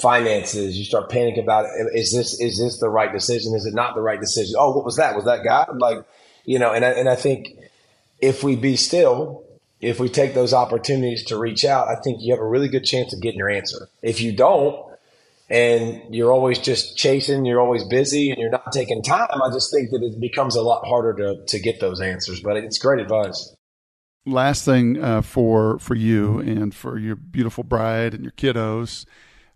[0.00, 3.54] finances, you start panicking about is this is this the right decision?
[3.54, 4.56] Is it not the right decision?
[4.58, 5.14] Oh, what was that?
[5.14, 5.78] Was that God?
[5.78, 6.04] Like,
[6.44, 7.56] you know, and I, and I think
[8.20, 9.44] if we be still,
[9.80, 12.84] if we take those opportunities to reach out, I think you have a really good
[12.84, 13.88] chance of getting your answer.
[14.02, 14.86] If you don't,
[15.48, 19.72] and you're always just chasing, you're always busy, and you're not taking time, I just
[19.72, 22.40] think that it becomes a lot harder to to get those answers.
[22.40, 23.54] But it's great advice.
[24.26, 29.06] Last thing uh, for for you and for your beautiful bride and your kiddos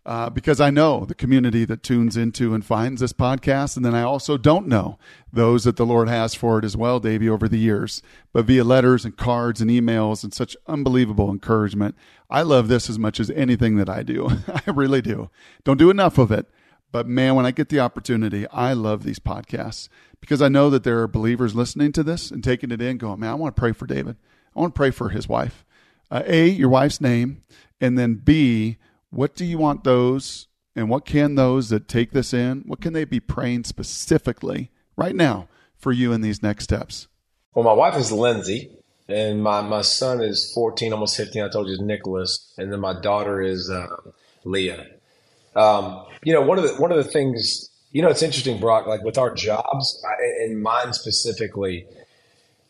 [0.07, 3.77] uh, because I know the community that tunes into and finds this podcast.
[3.77, 4.99] And then I also don't know
[5.33, 8.03] those that the Lord has for it as well, Davey, over the years,
[8.33, 11.97] but via letters and cards and emails and such unbelievable encouragement.
[12.29, 14.29] I love this as much as anything that I do.
[14.67, 15.31] I really do.
[15.65, 16.47] Don't do enough of it.
[16.93, 19.89] But man, when I get the opportunity, I love these podcasts
[20.21, 23.19] because I know that there are believers listening to this and taking it in, going,
[23.19, 24.17] man, I want to pray for David.
[24.55, 25.65] I want to pray for his wife.
[26.11, 27.43] Uh, a, your wife's name,
[27.81, 28.77] and then B,
[29.15, 32.93] what do you want those and what can those that take this in, what can
[32.93, 37.07] they be praying specifically right now for you in these next steps?
[37.55, 38.71] Well, my wife is Lindsay,
[39.09, 41.43] and my, my son is 14, almost 15.
[41.45, 43.87] I told you Nicholas, and then my daughter is uh,
[44.45, 44.87] Leah.
[45.55, 48.89] Um, you know, one of the one of the things, you know, it's interesting, Brock.
[48.89, 51.87] Like with our jobs, I, in mine specifically,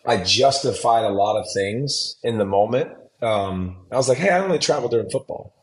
[0.05, 2.91] I justified a lot of things in the moment.
[3.23, 5.54] Um, I was like, hey, I only travel during football.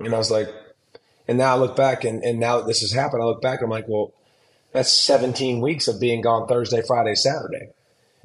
[0.00, 0.48] And I was like,
[1.28, 3.62] and now I look back and, and now that this has happened, I look back
[3.62, 4.12] I'm like, well,
[4.72, 7.70] that's 17 weeks of being gone Thursday, Friday, Saturday.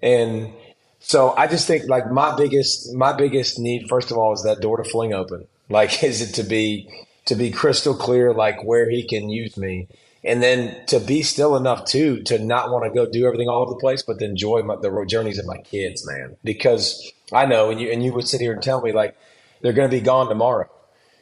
[0.02, 0.54] And
[1.00, 4.62] so I just think like my biggest, my biggest need, first of all, is that
[4.62, 5.48] door to fling open.
[5.70, 6.90] Like, is it to be,
[7.26, 9.88] to be crystal clear, like where he can use me.
[10.24, 13.62] And then to be still enough too, to not want to go do everything all
[13.62, 16.38] over the place, but to enjoy my, the journeys of my kids, man.
[16.44, 19.16] Because I know, and you, and you would sit here and tell me like,
[19.62, 20.70] they're going to be gone tomorrow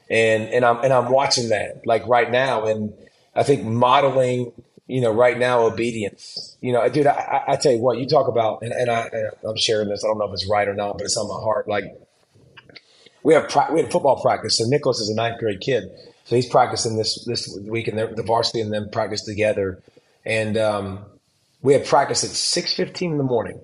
[0.09, 2.93] and and I'm and I'm watching that like right now, and
[3.35, 4.51] I think modeling,
[4.87, 6.57] you know, right now obedience.
[6.61, 9.09] You know, dude, I, I tell you what, you talk about, and, and I
[9.43, 10.03] I'm sharing this.
[10.03, 11.67] I don't know if it's right or not, but it's on my heart.
[11.67, 11.85] Like
[13.23, 15.89] we have we had football practice, so Nicholas is a ninth grade kid,
[16.25, 19.81] so he's practicing this this week, and the varsity and them practice together,
[20.25, 20.99] and um,
[21.61, 23.59] we had practice at six fifteen in the morning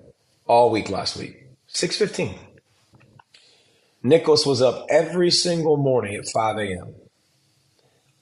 [0.46, 1.36] all week last week.
[1.68, 2.34] Six fifteen.
[4.02, 6.94] Nicholas was up every single morning at 5 a.m.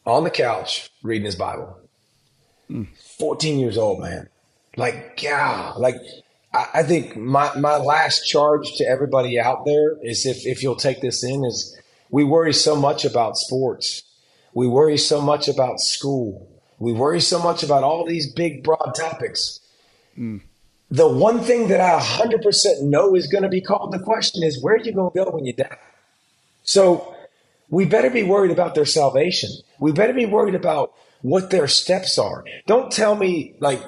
[0.05, 1.79] on the couch reading his Bible.
[2.71, 2.89] Mm.
[3.19, 4.29] 14 years old, man.
[4.77, 5.97] Like, yeah, like
[6.53, 10.77] I, I think my, my last charge to everybody out there is if, if you'll
[10.77, 11.77] take this in is
[12.11, 14.03] we worry so much about sports
[14.55, 16.49] We worry so much about school.
[16.79, 19.61] We worry so much about all these big, broad topics.
[20.19, 20.41] Mm.
[20.91, 24.63] The one thing that I 100% know is going to be called the question is
[24.63, 25.77] where are you going to go when you die?
[26.63, 27.15] So
[27.69, 29.51] we better be worried about their salvation.
[29.79, 32.45] We better be worried about what their steps are.
[32.67, 33.83] Don't tell me like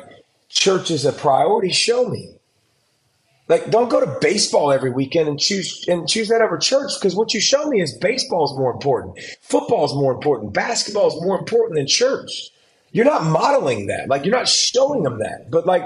[0.51, 1.71] church is a priority.
[1.71, 2.35] Show me.
[3.49, 7.17] Like, don't go to baseball every weekend and choose and choose that over church because
[7.17, 11.21] what you show me is baseball is more important, football is more important, basketball is
[11.21, 12.51] more important than church.
[12.93, 14.09] You're not modeling that.
[14.09, 15.51] Like, you're not showing them that.
[15.51, 15.83] But like,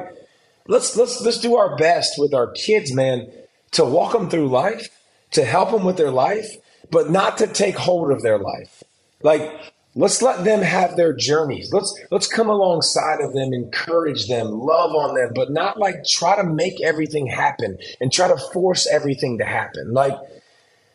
[0.67, 3.31] let's let's let's do our best with our kids, man,
[3.73, 4.89] to walk them through life,
[5.33, 6.57] to help them with their life,
[6.91, 8.83] but not to take hold of their life.
[9.23, 11.71] Like, Let's let them have their journeys.
[11.73, 16.37] Let's let's come alongside of them, encourage them, love on them, but not like try
[16.37, 19.93] to make everything happen and try to force everything to happen.
[19.93, 20.19] Like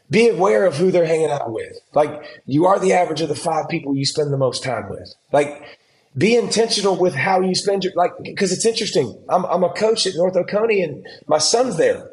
[0.09, 1.79] be aware of who they're hanging out with.
[1.93, 5.13] Like you are the average of the five people you spend the most time with.
[5.31, 5.78] Like
[6.17, 9.17] be intentional with how you spend your like because it's interesting.
[9.29, 12.09] I'm I'm a coach at North Oconee and my son's there.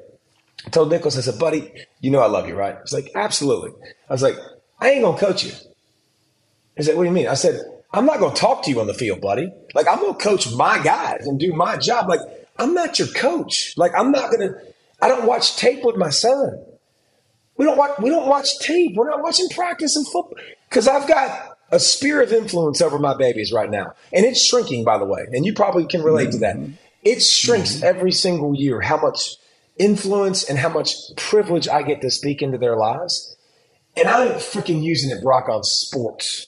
[0.65, 2.77] I told Nicholas, I said, buddy, you know I love you, right?
[2.83, 3.71] He's like, absolutely.
[4.09, 4.37] I was like,
[4.81, 5.53] I ain't gonna coach you.
[6.77, 7.29] He said, What do you mean?
[7.29, 7.61] I said,
[7.93, 9.51] I'm not to talk to you on the field, buddy.
[9.75, 12.09] Like, I'm to coach my guys and do my job.
[12.09, 12.21] Like,
[12.59, 13.75] I'm not your coach.
[13.77, 14.55] Like, I'm not to,
[15.01, 16.63] I don't watch tape with my son.
[17.57, 18.95] We don't watch, we don't watch tape.
[18.95, 20.37] We're not watching practice and football
[20.69, 23.93] because I've got a sphere of influence over my babies right now.
[24.13, 25.27] And it's shrinking, by the way.
[25.33, 26.57] And you probably can relate to that.
[27.03, 29.37] It shrinks every single year how much
[29.79, 33.37] influence and how much privilege I get to speak into their lives.
[33.97, 36.47] And I'm freaking using it, Brock, on sports.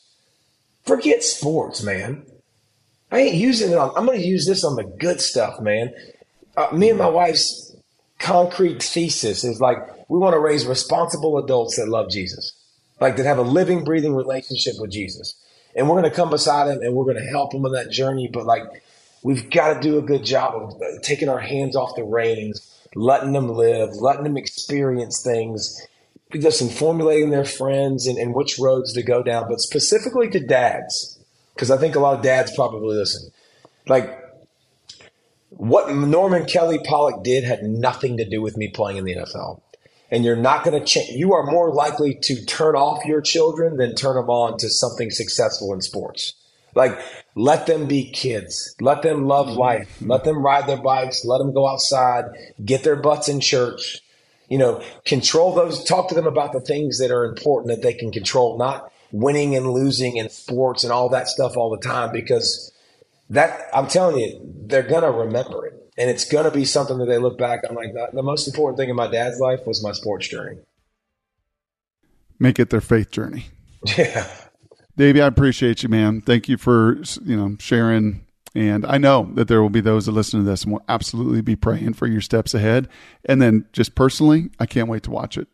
[0.85, 2.25] Forget sports, man.
[3.11, 5.93] I ain't using it on, I'm going to use this on the good stuff, man.
[6.57, 7.75] Uh, me and my wife's
[8.19, 12.53] concrete thesis is like, we want to raise responsible adults that love Jesus,
[13.01, 15.35] like that have a living, breathing relationship with Jesus.
[15.75, 17.91] And we're going to come beside them and we're going to help them on that
[17.91, 18.29] journey.
[18.33, 18.63] But like,
[19.23, 22.75] we've got to do a good job of uh, taking our hands off the reins,
[22.95, 25.87] letting them live, letting them experience things,
[26.35, 31.19] listen, formulating their friends and, and which roads to go down, but specifically to dads,
[31.55, 33.31] because I think a lot of dads probably listen.
[33.87, 34.25] Like,
[35.51, 39.61] what Norman Kelly Pollack did had nothing to do with me playing in the NFL.
[40.11, 41.11] And you're not going to change.
[41.11, 45.11] You are more likely to turn off your children than turn them on to something
[45.11, 46.35] successful in sports.
[46.75, 46.99] Like,
[47.35, 48.75] let them be kids.
[48.81, 49.59] Let them love mm-hmm.
[49.59, 49.99] life.
[50.01, 51.25] Let them ride their bikes.
[51.25, 52.25] Let them go outside.
[52.65, 54.03] Get their butts in church
[54.49, 57.93] you know, control those, talk to them about the things that are important that they
[57.93, 62.13] can control, not winning and losing in sports and all that stuff all the time
[62.13, 62.73] because
[63.31, 65.88] that, I'm telling you, they're going to remember it.
[65.99, 67.93] And it's going to be something that they look back on like.
[68.13, 70.59] The most important thing in my dad's life was my sports journey.
[72.39, 73.47] Make it their faith journey.
[73.97, 74.27] Yeah.
[74.97, 76.21] Davey, I appreciate you, man.
[76.21, 80.13] Thank you for, you know, sharing and I know that there will be those that
[80.13, 82.89] listen to this and will absolutely be praying for your steps ahead.
[83.25, 85.47] And then just personally, I can't wait to watch it.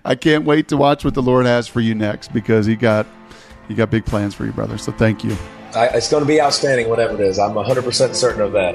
[0.04, 3.06] I can't wait to watch what the Lord has for you next because he got
[3.66, 4.78] he got big plans for you, brother.
[4.78, 5.36] So thank you.
[5.74, 7.38] I, it's going to be outstanding, whatever it is.
[7.38, 8.74] I'm 100% certain of that.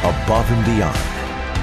[0.00, 0.96] Above and beyond,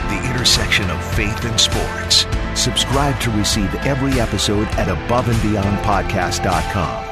[0.09, 2.25] the intersection of faith and sports.
[2.55, 7.10] Subscribe to receive every episode at aboveandbeyondpodcast.com